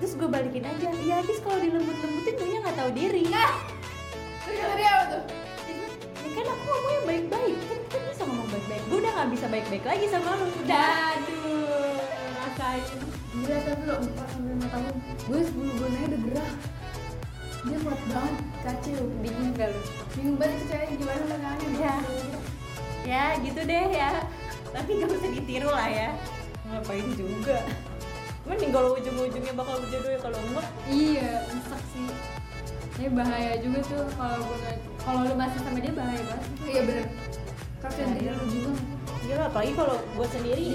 Terus 0.00 0.12
gue 0.20 0.28
balikin 0.28 0.64
aja 0.68 0.88
ya 1.00 1.14
habis 1.20 1.38
kalau 1.40 1.56
dilembut-lembutin 1.60 2.34
gue 2.36 2.58
nggak 2.60 2.76
tahu 2.76 2.90
diri. 2.92 3.24
Terus 3.28 4.56
kata 4.58 4.74
dia 4.76 4.90
apa 4.90 5.04
tuh? 5.16 5.22
ya 6.22 6.28
kan 6.32 6.46
aku 6.48 6.64
ngomongnya 6.66 7.00
baik-baik. 7.08 7.56
Kan 7.56 7.78
kita 7.88 7.98
bisa 8.10 8.22
ngomong 8.26 8.48
baik-baik. 8.50 8.82
Gue 8.90 8.98
udah 9.00 9.12
nggak 9.16 9.30
bisa 9.32 9.46
baik-baik 9.48 9.84
lagi 9.86 10.06
sama 10.10 10.30
lu. 10.36 10.46
Aduh. 10.50 12.00
Rasain 12.42 13.00
Gila 13.32 13.58
tapi 13.64 13.82
lo 13.88 13.94
4 13.96 14.12
sampai 14.12 14.52
5 14.60 14.72
tahun. 14.76 14.94
Gue 15.24 15.40
sebelum 15.40 15.72
gue 15.72 15.88
naik 15.88 16.04
udah 16.10 16.20
gerah 16.26 16.52
Dia 17.62 17.78
kuat 17.78 18.00
banget 18.10 18.36
Kacau 18.62 19.02
bingung 19.18 19.50
gak 19.54 19.68
lu? 19.70 19.80
Bingung 20.14 20.36
banget 20.36 20.54
itu 20.54 20.64
cewek 20.68 20.88
gimana 20.96 21.22
makanya 21.26 21.68
Ya. 21.78 21.94
ya 23.02 23.24
gitu 23.38 23.60
deh 23.60 23.86
ya. 23.88 24.10
Tapi 24.70 24.90
gak 24.98 25.10
usah 25.10 25.30
ditiru 25.30 25.68
lah 25.68 25.88
ya. 25.88 26.10
Ngapain 26.64 27.06
juga? 27.14 27.58
Mending 28.42 28.70
kalau 28.70 28.94
ujung-ujungnya 28.94 29.54
bakal 29.54 29.78
berjodoh 29.78 30.10
ya 30.10 30.20
kalau 30.20 30.38
enggak. 30.40 30.66
Iya 30.86 31.30
nyesek 31.46 31.82
sih. 31.90 32.08
Ini 32.92 33.08
bahaya 33.14 33.52
juga 33.58 33.78
tuh 33.82 34.04
kalau 34.14 34.38
gue 34.42 34.72
kalau 35.00 35.20
lu 35.26 35.34
masih 35.34 35.58
sama 35.62 35.78
dia 35.78 35.94
bahaya 35.94 36.22
banget. 36.22 36.48
Iya 36.62 36.80
bener. 36.82 37.06
Kasian 37.78 38.10
diri 38.14 38.30
lu 38.30 38.46
juga. 38.46 38.70
Iya 39.22 39.34
lah, 39.38 39.46
apalagi 39.46 39.72
kalau 39.74 39.96
gue 39.98 40.26
sendiri 40.28 40.66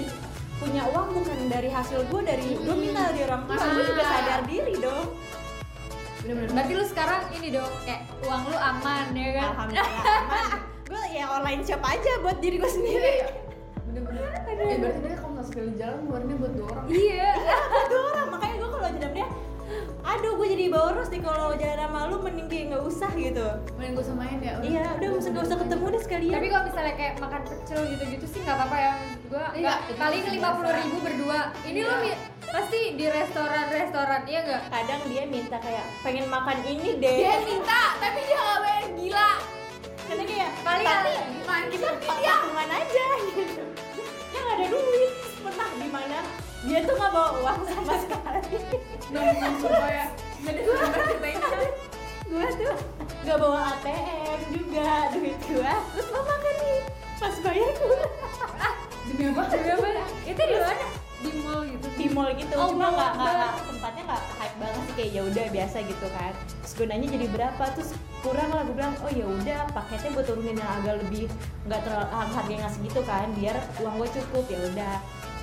punya 0.58 0.82
uang 0.90 1.08
bukan 1.14 1.38
dari 1.46 1.68
hasil 1.70 2.00
gue 2.04 2.20
dari 2.20 2.48
gue 2.56 2.76
minta 2.76 3.12
dari 3.12 3.20
orang 3.24 3.42
tua. 3.44 3.56
Gue 3.56 3.84
juga 3.84 4.02
Ah. 4.02 4.10
sadar 4.10 4.40
diri 4.44 4.74
dong 4.76 5.06
Bener-bener. 6.28 6.52
Berarti 6.52 6.72
lu 6.76 6.84
sekarang 6.84 7.20
ini 7.32 7.48
dong 7.48 7.72
kayak 7.88 8.04
uang 8.20 8.42
lu 8.52 8.58
aman 8.60 9.04
ya 9.16 9.28
kan? 9.32 9.48
Alhamdulillah 9.48 10.04
aman. 10.04 10.48
Gue 10.84 11.02
ya 11.08 11.24
online 11.32 11.62
shop 11.64 11.80
aja 11.80 12.12
buat 12.20 12.36
diri 12.36 12.60
gue 12.60 12.64
Iya 12.64 12.76
sendiri. 12.76 13.12
Iya 13.16 13.28
bener-bener. 13.88 14.20
Ya 14.60 14.76
berarti 14.76 15.00
dia 15.00 15.16
kalau 15.16 15.32
nggak 15.32 15.46
sekali 15.48 15.70
jalan 15.80 15.98
ngeluarinnya 16.04 16.36
buat 16.36 16.52
dua 16.52 16.66
orang 16.68 16.84
iya. 16.92 17.30
Aduh 17.32 18.00
orang. 18.12 18.26
Makanya 18.28 18.54
gue 18.60 18.68
kalau 18.68 18.90
jalan 18.92 19.12
dia 19.16 19.28
aduh 20.08 20.40
gue 20.40 20.48
jadi 20.48 20.64
boros 20.72 21.08
nih 21.12 21.20
kalau 21.20 21.52
jalan 21.52 21.76
sama 21.76 22.00
lu 22.08 22.16
mending 22.24 22.48
kayak 22.48 22.64
nggak 22.72 22.84
usah 22.84 23.10
gitu. 23.12 23.46
Mending 23.76 23.92
gue 23.96 24.04
samain 24.04 24.38
ya 24.40 24.52
iya 24.60 24.84
udah 24.96 25.06
nggak 25.08 25.20
usah 25.20 25.30
nggak 25.32 25.46
usah 25.48 25.56
ketemu 25.64 25.84
deh 25.88 26.02
sekalian. 26.04 26.34
Tapi 26.36 26.46
kalau 26.48 26.64
misalnya 26.68 26.94
kayak 26.96 27.14
makan 27.20 27.40
pecel 27.44 27.80
gitu-gitu 27.88 28.26
sih 28.28 28.40
nggak 28.44 28.56
apa-apa 28.56 28.76
ya. 28.76 28.92
Gua 29.28 29.44
Iya, 29.52 29.72
paling 29.96 30.22
lima 30.28 30.48
puluh 30.56 30.72
ribu 30.72 30.96
berdua. 31.00 31.40
Ini 31.64 31.80
lo 31.84 31.88
Iya. 31.88 32.04
mi- 32.04 32.20
pasti 32.48 32.80
di 32.96 33.06
restoran-restoran 33.06 34.22
iya 34.24 34.40
nggak? 34.44 34.62
Kadang 34.72 35.02
dia 35.08 35.22
minta 35.28 35.56
kayak 35.60 35.84
pengen 36.00 36.26
makan 36.32 36.58
ini 36.64 36.96
deh. 36.96 37.18
Dia 37.20 37.36
minta 37.44 37.80
tapi 38.00 38.20
dia 38.24 38.38
nggak 38.38 38.60
bayar 38.64 38.86
gila. 38.96 39.30
Karena 40.08 40.24
kayak 40.24 40.50
Paling 40.64 40.86
tapi 40.88 41.10
gimana? 41.36 41.66
Kita 41.68 41.88
patungan 42.00 42.68
aja. 42.72 43.04
Gitu 43.28 43.62
ya 44.28 44.38
nggak 44.44 44.56
ada 44.56 44.66
duit. 44.72 45.12
Pernah 45.44 45.68
gimana 45.76 46.18
dia 46.66 46.78
tuh 46.82 46.94
nggak 46.96 47.10
bawa 47.12 47.28
uang 47.40 47.60
sama 47.68 47.94
sekali. 48.00 48.40
Nongkrong 49.12 49.56
sumpah 49.60 49.90
ya. 49.92 50.06
Jadi 50.44 50.60
gue 50.66 50.76
ceritain 50.76 51.40
gue 52.28 52.44
tuh 52.60 52.76
nggak 53.24 53.38
bawa 53.40 53.72
ATM 53.72 54.40
juga 54.52 54.88
duit 55.16 55.38
gue 55.48 55.72
terus 55.96 56.08
mau 56.12 56.22
makan 56.24 56.54
nih? 56.60 56.80
Pas 57.18 57.36
bayar 57.40 57.72
gue 57.72 58.00
demi 59.08 59.24
apa? 59.32 59.42
Demi 59.48 59.70
apa? 59.72 59.88
itu 60.28 60.42
di 60.44 60.56
mana 60.60 60.97
di 61.18 61.30
mall 61.42 61.60
gitu. 61.66 61.86
Di 61.98 62.06
mall 62.14 62.30
gitu 62.38 62.54
Oh, 62.54 62.70
cuma 62.70 62.94
nggak 62.94 63.12
tempatnya 63.66 64.02
nggak 64.06 64.22
hype 64.38 64.56
banget 64.62 64.82
sih 64.86 64.94
kayak 64.94 65.10
ya 65.10 65.22
udah 65.26 65.46
biasa 65.50 65.76
gitu 65.82 66.06
kan. 66.14 66.32
Terus 66.62 66.72
gue 66.78 66.86
nanya 66.86 67.06
jadi 67.10 67.26
berapa? 67.34 67.64
Terus 67.74 67.90
kurang 68.22 68.50
lah 68.50 68.62
gue 68.66 68.74
bilang 68.74 68.94
oh 69.02 69.10
ya 69.10 69.26
udah 69.26 69.60
paketnya 69.74 70.10
gue 70.14 70.24
turunin 70.26 70.56
yang 70.58 70.70
agak 70.82 70.94
lebih 71.02 71.26
nggak 71.66 71.80
terlalu 71.86 72.08
harganya 72.14 72.60
nggak 72.66 72.74
segitu 72.74 73.00
kan 73.02 73.26
biar 73.34 73.56
uang 73.82 73.94
gue 73.98 74.08
cukup. 74.14 74.44
Ya 74.46 74.58
udah 74.70 74.94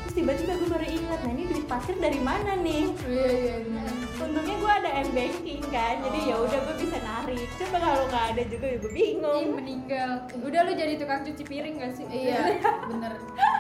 terus 0.05 0.21
tiba-tiba 0.21 0.53
gue 0.53 0.69
baru 0.69 0.85
ingat 0.85 1.19
nah 1.25 1.31
ini 1.33 1.43
duit 1.49 1.65
parkir 1.65 1.97
dari 1.97 2.21
mana 2.21 2.53
nih? 2.61 2.93
Iya 3.09 3.25
iya 3.25 3.55
iya. 3.57 3.83
untungnya 4.21 4.55
gue 4.61 4.71
ada 4.85 4.89
m 5.01 5.09
banking 5.17 5.61
kan 5.73 5.95
jadi 6.05 6.19
ya 6.29 6.35
udah 6.45 6.59
gue 6.61 6.75
bisa 6.77 6.97
narik 7.01 7.49
coba 7.57 7.77
kalau 7.81 8.03
nggak 8.05 8.25
ada 8.37 8.43
juga 8.45 8.65
ya 8.69 8.77
gue 8.77 8.91
Ih, 8.93 8.95
bingung 8.95 9.45
meninggal. 9.57 10.11
Udah 10.45 10.59
lu 10.61 10.71
jadi 10.77 10.93
tukang 11.01 11.25
cuci 11.25 11.43
piring 11.43 11.75
gak 11.81 11.91
sih? 11.97 12.05
Iya 12.05 12.61
bener. 12.93 13.13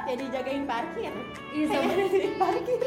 Jadi 0.05 0.23
jagain 0.29 0.63
parkir. 0.69 1.13
Iya, 1.49 1.65
sobat. 1.65 1.97
Parkir. 2.45 2.79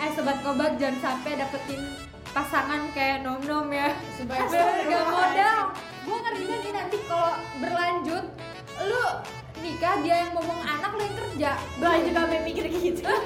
Eh 0.00 0.10
sobat 0.14 0.38
kobak 0.46 0.78
jangan 0.78 0.96
sampai 1.02 1.36
dapetin 1.36 1.82
pasangan 2.30 2.86
kayak 2.94 3.26
nom 3.26 3.42
nom 3.42 3.66
ya 3.74 3.90
gak 4.22 5.04
modal 5.10 5.58
gue 6.06 6.56
nih 6.62 6.72
nanti 6.72 6.96
kalau 7.10 7.34
berlanjut 7.58 8.24
lu 8.86 9.04
nikah 9.58 9.94
dia 10.00 10.16
yang 10.20 10.32
ngomong 10.32 10.60
anak 10.60 10.90
lu 10.90 11.00
yang 11.00 11.16
kerja 11.18 11.50
gue 11.76 11.90
juga 12.04 12.20
mikir 12.40 12.64
gitu 12.68 13.04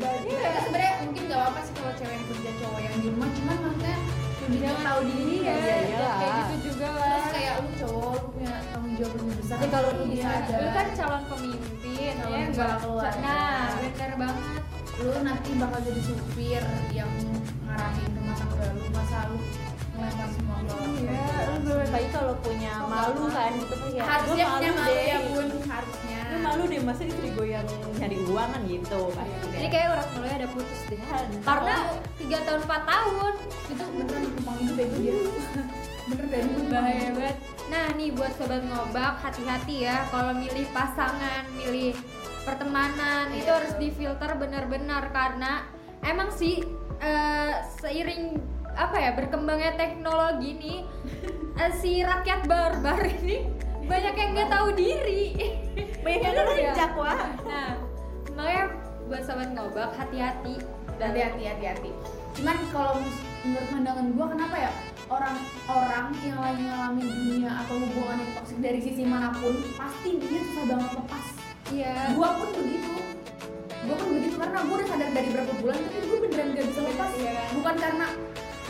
Iya, 0.00 0.64
sebenarnya 0.64 0.92
mungkin 1.04 1.22
gak 1.28 1.36
apa-apa 1.36 1.60
sih 1.60 1.74
kalau 1.76 1.92
cewek 1.92 2.14
yang 2.14 2.26
kerja 2.26 2.50
cowok 2.56 2.80
yang 2.80 2.94
di 2.96 3.08
rumah 3.10 3.28
cuman 3.30 3.56
maksudnya 3.60 3.96
lebih 4.40 4.58
Jangan- 4.58 4.80
tahu 4.82 5.00
diri 5.04 5.24
iya, 5.36 5.52
ya 5.52 5.56
iya. 5.60 5.76
jangan 5.92 6.16
kayak 6.16 6.32
gitu 6.40 6.56
juga 6.64 6.86
lah 6.88 7.10
terus 7.10 7.28
kayak 7.30 7.52
lu 7.52 7.68
cowok 7.76 8.12
lu 8.14 8.28
punya 8.32 8.54
tanggung 8.66 8.94
jawab 8.96 9.12
lebih 9.14 9.34
besar 9.36 9.56
Ya, 9.60 9.68
kalau 9.68 9.88
lu 9.90 10.00
Iya, 10.00 10.08
bisa, 10.08 10.28
ada. 10.32 10.54
lu 10.56 10.68
kan 10.70 10.86
calon 10.96 11.22
pemimpin 11.28 12.12
Calon 12.16 12.32
ya 12.32 12.40
enggak 12.48 12.72
keluarga. 12.80 13.18
nah 13.20 13.60
bener 13.76 14.12
banget 14.16 14.62
lu 14.96 15.12
nanti 15.20 15.50
bakal 15.54 15.80
jadi 15.82 16.00
supir 16.00 16.62
yang 16.90 17.10
ngarahin 17.62 18.10
rumah 18.10 18.34
tangga 18.34 18.66
lu 18.70 18.84
masa 18.90 19.18
lu 19.28 19.36
ngelempar 20.00 20.28
semua 20.32 20.56
ke 20.64 20.74
Iya, 21.90 22.08
kalau 22.10 22.34
punya 22.40 22.72
malu 22.86 23.24
kan 23.28 23.52
gitu 23.56 23.74
ya 23.92 24.02
harusnya 24.02 24.44
punya 24.48 24.70
malu 24.72 24.88
deh. 24.88 25.02
ya 25.04 25.18
bun 25.28 25.46
harusnya. 25.68 26.18
Gue 26.30 26.40
malu 26.40 26.62
deh 26.66 26.80
masa 26.80 27.02
istri 27.04 27.28
gue 27.30 27.46
yang 27.50 27.66
nyari 27.98 28.18
uang 28.24 28.48
kan 28.50 28.62
gitu 28.64 29.00
kan 29.12 29.26
ini 29.52 29.68
kayak. 29.68 29.88
Urat 29.90 30.08
mulai 30.16 30.32
ada 30.40 30.48
putus 30.50 30.80
deh. 30.88 30.98
Ya, 31.00 31.18
karena 31.42 31.74
tiga 32.16 32.38
tahun 32.46 32.60
4 32.64 32.92
tahun 32.92 33.32
itu 33.70 33.84
beneran 33.90 34.22
numpang 34.24 34.56
hidup 34.58 34.74
bego 34.76 34.96
dia 34.96 35.14
bener 36.10 36.26
dari 36.26 36.48
bahaya 36.66 37.08
banget. 37.14 37.36
Nah 37.70 37.86
nih 37.94 38.08
buat 38.10 38.32
sobat 38.34 38.62
ngobak 38.66 39.14
hati-hati 39.20 39.76
ya. 39.86 39.96
Kalau 40.10 40.32
milih 40.34 40.66
pasangan 40.74 41.42
milih 41.54 41.94
pertemanan 42.42 43.30
itu 43.30 43.46
Iya, 43.46 43.56
harus 43.60 43.74
difilter 43.78 44.30
benar-benar. 44.34 45.10
Karena 45.10 45.66
emang 46.02 46.30
sih 46.32 46.62
eh, 46.98 47.52
seiring 47.78 48.38
apa 48.76 48.96
ya 48.98 49.10
berkembangnya 49.16 49.74
teknologi 49.74 50.50
nih 50.58 50.78
eh, 51.58 51.72
si 51.78 52.00
rakyat 52.02 52.46
barbar 52.46 53.00
ini 53.06 53.60
banyak 53.90 54.14
yang 54.14 54.30
nggak 54.38 54.50
tahu 54.54 54.68
diri. 54.78 55.22
Banyak 56.06 56.20
yang 56.22 56.32
Bener 56.32 56.46
ya? 56.46 56.54
ngerujak 56.72 56.92
wah. 56.94 57.22
Nah 57.42 57.70
makanya 58.38 58.64
buat 59.10 59.22
sobat 59.26 59.50
ngobak 59.50 59.90
hati-hati. 59.98 60.62
Hati-hati 60.96 61.42
hati-hati. 61.42 61.90
Cuman 62.38 62.56
kalau 62.70 63.02
menurut 63.42 63.68
pandangan 63.68 64.06
gua 64.14 64.26
kenapa 64.30 64.56
ya 64.56 64.72
orang-orang 65.10 66.06
yang 66.22 66.38
lagi 66.38 66.62
ngalamin 66.70 67.08
dunia 67.10 67.50
atau 67.66 67.74
hubungan 67.82 68.16
yang 68.22 68.32
toksik 68.38 68.58
dari 68.62 68.80
sisi 68.80 69.02
mana 69.02 69.34
pun 69.34 69.58
pasti 69.74 70.22
dia 70.22 70.40
susah 70.40 70.64
banget 70.70 70.90
lepas. 71.02 71.26
Iya. 71.74 71.94
Gua 72.14 72.28
pun 72.38 72.48
begitu. 72.54 72.94
Gua 73.90 73.96
pun 73.98 74.08
begitu 74.14 74.36
karena 74.38 74.58
gua 74.64 74.74
udah 74.78 74.88
sadar 74.88 75.10
dari 75.10 75.28
berapa 75.34 75.52
bulan 75.58 75.78
tapi 75.82 75.98
gua 76.06 76.18
beneran 76.22 76.48
gak 76.54 76.66
bisa 76.70 76.80
lepas. 76.86 77.10
Iya. 77.18 77.32
Kan? 77.34 77.48
bukan 77.58 77.74
karena 77.74 78.06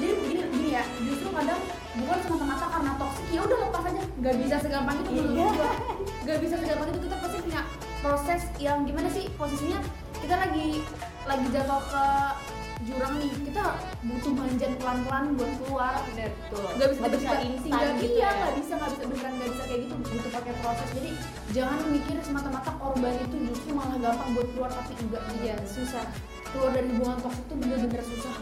jadi 0.01 0.15
begini 0.17 0.43
begini 0.49 0.71
ya 0.73 0.83
justru 0.99 1.29
kadang 1.31 1.61
bukan 1.91 2.19
semata-mata 2.23 2.67
karena 2.71 2.93
toksik 2.97 3.27
ya 3.29 3.41
udah 3.43 3.59
lepas 3.61 3.83
aja. 3.85 4.03
Gak 4.21 4.35
bisa 4.37 4.55
segampang 4.59 4.97
itu 4.97 5.11
menurut 5.13 5.35
Iya. 5.35 5.49
gua. 5.53 5.73
Gak 6.23 6.39
bisa 6.41 6.55
segampang 6.57 6.89
itu 6.89 7.01
kita 7.05 7.17
pasti 7.19 7.37
punya 7.41 7.63
proses 8.01 8.43
yang 8.57 8.79
gimana 8.83 9.09
sih 9.09 9.25
posisinya 9.35 9.79
kita 10.17 10.35
lagi 10.37 10.69
lagi 11.25 11.47
jatuh 11.51 11.83
ke 11.85 12.05
jurang 12.81 13.13
nih. 13.19 13.33
Kita 13.45 13.65
butuh 14.01 14.33
manjat 14.33 14.73
pelan-pelan 14.81 15.25
buat 15.37 15.53
keluar. 15.61 15.95
Bener 16.09 16.31
nggak 16.33 16.89
bisa 16.89 17.01
Nggak 17.01 17.13
bisa 17.13 17.35
instan 17.43 17.61
tinggal 17.61 17.91
gitu 17.99 18.07
iya 18.09 18.25
ya? 18.25 18.31
nggak 18.41 18.55
bisa 18.57 18.73
nggak 18.73 18.91
bisa 18.91 19.05
beneran 19.05 19.33
nggak 19.37 19.51
bisa 19.53 19.63
kayak 19.69 19.81
gitu. 19.85 19.95
Butuh 20.01 20.31
pakai 20.33 20.55
proses. 20.65 20.89
Jadi 20.97 21.11
jangan 21.53 21.79
mikir 21.91 22.17
semata-mata 22.25 22.71
korban 22.79 23.15
itu 23.21 23.37
justru 23.53 23.71
malah 23.77 23.99
gampang 23.99 24.29
buat 24.33 24.49
keluar 24.55 24.71
tapi 24.73 24.93
enggak. 24.97 25.23
Iya 25.43 25.55
susah. 25.67 26.05
Keluar 26.51 26.71
dari 26.73 26.89
hubungan 26.89 27.19
toksik 27.21 27.45
itu 27.45 27.55
bener-bener 27.59 28.03
susah 28.03 28.37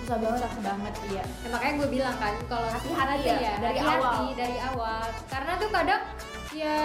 susah 0.00 0.16
banget 0.16 0.40
susah 0.42 0.62
banget 0.64 0.94
iya 1.06 1.24
Nah, 1.40 1.48
makanya 1.52 1.74
gue 1.76 1.88
bilang 1.90 2.16
kan 2.16 2.34
kalau 2.44 2.68
Hati-hati 2.68 3.20
ya, 3.22 3.52
dari 3.56 3.78
hati-hati 3.78 4.00
awal. 4.00 4.34
dari 4.34 4.58
awal. 4.64 5.04
Karena 5.26 5.52
tuh 5.56 5.68
kadang 5.70 6.02
ya 6.50 6.78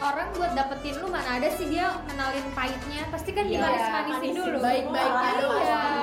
orang 0.00 0.28
buat 0.32 0.52
dapetin 0.52 0.94
lu 0.96 1.06
mana 1.06 1.30
ada 1.30 1.48
sih 1.50 1.68
dia 1.68 1.86
kenalin 2.04 2.46
pahitnya 2.52 3.02
pasti 3.08 3.30
kan 3.30 3.44
Iya, 3.44 3.52
dimanis-manisin 3.54 4.16
manisin 4.16 4.34
dulu. 4.34 4.58
baik-baiknya 4.58 5.20
Iya. 5.22 5.38
dulu 5.38 5.54
Iya. 5.54 5.76
pasti. 5.76 6.00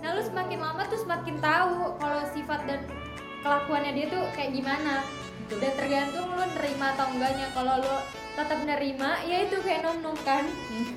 Nah 0.00 0.08
lu 0.10 0.22
semakin 0.22 0.58
lama 0.58 0.82
tuh 0.86 0.98
semakin 0.98 1.36
tahu 1.38 1.74
kalau 1.96 2.20
sifat 2.30 2.60
dan 2.64 2.80
kelakuannya 3.40 3.92
dia 3.92 4.06
tuh 4.08 4.22
kayak 4.32 4.50
gimana. 4.52 4.94
Dan 5.50 5.72
tergantung 5.74 6.30
lu 6.30 6.44
nerima 6.54 6.94
atau 6.94 7.10
enggaknya. 7.10 7.46
Kalau 7.50 7.74
lu 7.76 7.94
tetap 8.30 8.58
nerima, 8.62 9.18
ya 9.22 9.44
itu 9.44 9.56
kayak 9.60 9.82
nom 9.82 9.98
nom 10.00 10.16
kan. 10.22 10.46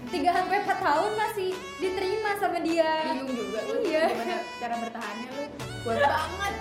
Tiga 0.07 0.29
sampai 0.31 0.61
empat 0.61 0.79
tahun 0.79 1.11
masih 1.13 1.51
diterima 1.77 2.31
sama 2.37 2.59
dia. 2.61 2.93
bingung 3.11 3.33
juga 3.33 3.59
lu 3.67 3.75
Iya. 3.83 4.03
gimana 4.09 4.35
cara 4.57 4.75
bertahannya 4.79 5.27
lu 5.33 5.43
kuat 5.83 5.97
banget 5.99 6.53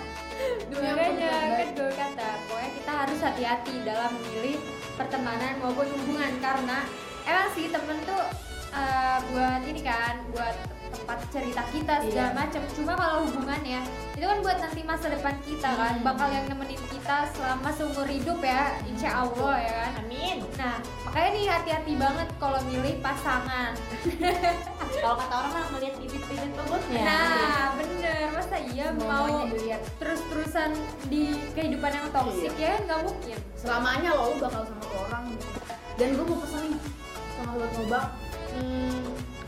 makanya 0.73 1.31
kan 1.55 1.67
gue 1.71 1.91
kata 1.93 2.29
pokoknya 2.49 2.71
kita 2.73 2.91
harus 2.91 3.19
hati-hati 3.21 3.75
dalam 3.85 4.11
memilih 4.11 4.57
pertemanan 4.97 5.53
maupun 5.61 5.87
hubungan 5.87 6.33
karena 6.41 6.77
emang 7.23 7.47
sih 7.53 7.69
temen 7.69 7.97
tuh 8.03 8.23
eh, 8.73 9.17
buat 9.31 9.61
ini 9.63 9.81
kan 9.85 10.25
buat 10.33 10.55
tempat 10.93 11.17
cerita 11.33 11.61
kita 11.73 11.93
segala 12.05 12.29
Iya. 12.29 12.37
macam. 12.37 12.61
Cuma 12.77 12.93
kalau 12.93 13.17
hubungan 13.25 13.61
ya 13.65 13.81
itu 14.13 14.25
kan 14.29 14.39
buat 14.39 14.57
nanti 14.61 14.81
masa 14.85 15.09
depan 15.09 15.35
kita 15.43 15.69
kan. 15.73 15.93
Hmm. 15.99 16.05
bakal 16.05 16.29
yang 16.29 16.45
nemenin 16.47 16.79
kita 16.87 17.17
selama 17.33 17.69
seumur 17.73 18.07
hidup 18.07 18.39
ya 18.39 18.77
insya 18.85 19.25
Allah 19.25 19.55
ya 19.59 19.73
kan. 19.73 19.91
Amin. 20.05 20.37
Nah 20.55 20.75
makanya 21.09 21.29
nih 21.33 21.45
hati-hati 21.49 21.93
banget 21.97 22.27
kalau 22.37 22.59
milih 22.69 22.95
pasangan. 23.01 23.73
Kalau 24.93 25.17
kata 25.19 25.35
orang 25.35 25.51
mah 25.51 25.65
ngeliat 25.73 25.95
bibit-bibit 25.99 26.51
bobotnya 26.53 27.01
nah 27.03 27.65
bener. 27.75 28.29
Masa 28.29 28.55
iya 28.71 28.87
mau 28.93 29.49
terus-terusan 29.99 30.69
di 31.09 31.33
kehidupan 31.57 31.91
yang 31.91 32.07
toksik 32.13 32.53
ya 32.55 32.77
nggak 32.85 33.01
mungkin. 33.01 33.35
Selamanya 33.57 34.13
lo 34.13 34.37
bakal 34.37 34.63
sama 34.63 34.85
orang. 35.03 35.25
Dan 35.97 36.07
gue 36.13 36.23
mau 36.23 36.37
pesan 36.39 36.61
nih 36.69 36.77
sama 37.33 37.51
sobat 37.53 37.71
ngobak 37.75 38.05
hmm, 38.53 39.01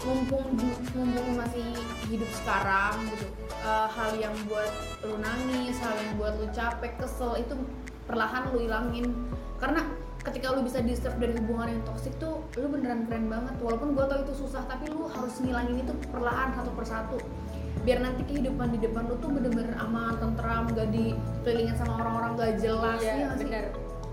mumpung 0.05 0.47
mumpung 0.93 1.29
masih 1.33 1.65
hidup 2.07 2.29
sekarang 2.29 2.93
gitu 3.09 3.25
eh, 3.65 3.87
hal 3.89 4.11
yang 4.21 4.35
buat 4.45 4.69
lu 5.01 5.17
nangis 5.17 5.75
hal 5.81 5.97
yang 5.97 6.13
buat 6.21 6.37
lu 6.37 6.47
capek 6.53 6.93
kesel 7.01 7.33
itu 7.41 7.57
perlahan 8.05 8.53
lu 8.53 8.61
ilangin. 8.65 9.09
Karena 9.57 9.81
ketika 10.21 10.53
lu 10.53 10.61
bisa 10.65 10.81
di 10.81 10.93
dari 10.97 11.33
hubungan 11.37 11.73
yang 11.77 11.81
toksik 11.85 12.13
tuh 12.21 12.41
lu 12.57 12.67
beneran 12.69 13.09
keren 13.09 13.29
banget. 13.29 13.53
Walaupun 13.61 13.97
gue 13.97 14.05
tau 14.05 14.19
itu 14.21 14.33
susah 14.45 14.63
tapi 14.69 14.89
lu 14.93 15.09
harus 15.09 15.33
ngilangin 15.41 15.81
itu 15.81 15.93
perlahan 16.13 16.53
satu 16.53 16.71
persatu. 16.77 17.17
Biar 17.85 18.01
nanti 18.01 18.25
kehidupan 18.25 18.73
di 18.73 18.79
depan 18.81 19.05
lu 19.05 19.17
tuh 19.21 19.29
bener-bener 19.29 19.77
aman, 19.77 20.17
tentram, 20.17 20.65
gak 20.73 20.89
dikelilingin 20.89 21.77
sama 21.77 22.01
orang-orang 22.01 22.31
gak 22.33 22.53
jelas 22.57 22.97
Iya, 22.97 23.13
ya 23.13 23.27
bener. 23.37 23.65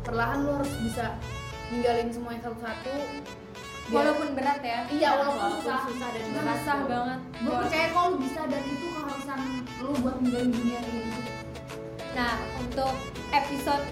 perlahan 0.04 0.38
lu 0.44 0.50
harus 0.60 0.72
bisa 0.84 1.16
ninggalin 1.72 2.08
semuanya 2.12 2.40
satu-satu 2.52 2.92
walaupun 3.90 4.28
berat 4.38 4.60
ya. 4.62 4.78
Iya 4.86 5.08
walaupun 5.18 5.58
susah. 5.58 5.78
Susah 5.88 6.08
dan 6.12 6.24
berat. 6.30 6.58
susah 6.60 6.78
banget. 6.86 7.18
Gue 7.42 7.54
percaya 7.58 7.86
kalau 7.90 8.08
lu 8.12 8.18
bisa 8.20 8.40
dan 8.46 8.62
itu 8.62 8.86
keharusan 8.86 9.40
lu 9.80 9.90
buat 9.98 10.16
menjalani 10.20 10.52
dunia 10.52 10.80
ini. 10.84 11.02
Nah, 12.12 12.34
untuk 12.60 12.92
episode 13.32 13.84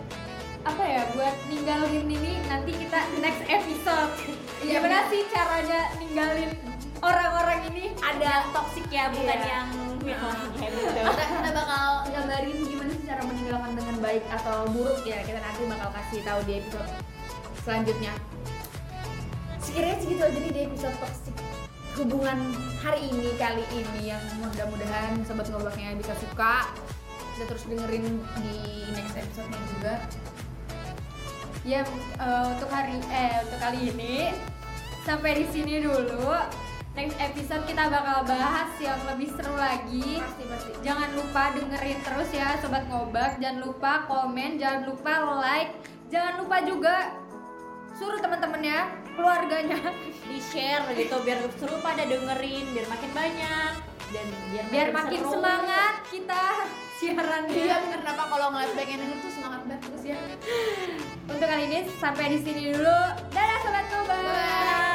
apa 0.61 0.85
ya 0.85 1.03
buat 1.17 1.35
ninggalin 1.49 2.05
ini 2.05 2.33
nanti 2.47 2.71
kita 2.77 3.01
next 3.19 3.43
episode. 3.49 4.13
Iya, 4.61 4.77
Gimana 4.77 4.85
benar. 5.01 5.05
sih 5.09 5.23
caranya 5.33 5.81
ninggalin 5.97 6.51
orang-orang 7.01 7.61
ini? 7.73 7.85
ada 8.01 8.45
toksik 8.53 8.85
ya 8.93 9.09
bukan 9.09 9.25
Iya. 9.41 9.49
yang 9.57 9.69
kayak 10.05 10.71
gitu. 10.77 10.91
Kita, 11.01 11.25
kita 11.25 11.51
bakal 11.57 11.87
gambarin 12.13 12.59
gimana 12.61 12.91
sih 12.93 13.05
cara 13.09 13.23
meninggalkan 13.25 13.73
dengan 13.73 13.97
baik 14.05 14.25
atau 14.29 14.57
buruk. 14.69 15.01
Ya 15.09 15.25
kita 15.25 15.41
nanti 15.41 15.65
bakal 15.65 15.89
kasih 15.97 16.21
tahu 16.25 16.41
di 16.45 16.53
episode 16.61 16.91
selanjutnya 17.65 18.13
sekiranya 19.61 19.99
segitu 20.01 20.23
aja 20.25 20.39
nih 20.41 20.53
di 20.53 20.61
episode 20.67 20.97
toxic 20.99 21.37
hubungan 22.01 22.39
hari 22.81 23.13
ini 23.13 23.29
kali 23.37 23.65
ini 23.77 24.13
yang 24.13 24.23
mudah-mudahan 24.41 25.21
sobat 25.29 25.47
ngobaknya 25.53 25.97
bisa 26.01 26.17
suka 26.17 26.73
bisa 27.37 27.45
terus 27.45 27.65
dengerin 27.69 28.21
di 28.41 28.57
next 28.97 29.17
episode-nya 29.17 29.63
juga 29.77 29.95
Ya 31.61 31.85
eh, 32.17 32.45
untuk 32.57 32.73
hari 32.73 32.97
eh 33.13 33.45
untuk 33.45 33.61
kali 33.61 33.93
ini 33.93 34.33
sampai 35.05 35.45
di 35.45 35.47
sini 35.53 35.85
dulu. 35.85 36.33
Next 36.97 37.21
episode 37.23 37.63
kita 37.71 37.87
bakal 37.87 38.27
bahas 38.27 38.73
yang 38.81 38.99
lebih 39.07 39.31
seru 39.37 39.55
lagi. 39.55 40.19
pasti 40.25 40.45
pasti 40.49 40.71
Jangan 40.83 41.13
lupa 41.15 41.53
dengerin 41.55 42.01
terus 42.01 42.29
ya 42.33 42.57
sobat 42.65 42.89
ngobak. 42.89 43.37
Jangan 43.39 43.61
lupa 43.61 44.09
komen, 44.09 44.57
jangan 44.57 44.89
lupa 44.89 45.13
like, 45.39 45.77
jangan 46.09 46.41
lupa 46.41 46.57
juga 46.65 46.95
suruh 48.01 48.17
teman-temannya, 48.25 49.00
keluarganya 49.15 49.81
di 50.27 50.39
share 50.39 50.87
gitu 50.95 51.17
biar 51.27 51.39
seru 51.59 51.77
pada 51.83 52.03
dengerin 52.07 52.67
biar 52.75 52.87
makin 52.87 53.11
banyak 53.13 53.73
dan 54.11 54.27
biar 54.51 54.65
biar 54.71 54.89
makin 54.91 55.21
seru. 55.23 55.33
semangat 55.39 55.95
kita 56.11 56.45
siarannya. 57.01 57.55
iya 57.57 57.77
bener 57.81 58.01
kenapa 58.05 58.23
kalau 58.29 58.47
ngeliat 58.53 58.73
denger 58.77 59.19
tuh 59.25 59.33
semangat 59.33 59.61
banget 59.65 59.83
terus 59.89 60.05
ya 60.05 60.19
Untuk 61.31 61.47
kali 61.47 61.63
ini 61.71 61.79
sampai 62.03 62.37
di 62.37 62.39
sini 62.43 62.75
dulu. 62.75 62.99
Dadah 63.31 63.59
sobat. 63.63 63.87
Bye. 64.11 64.90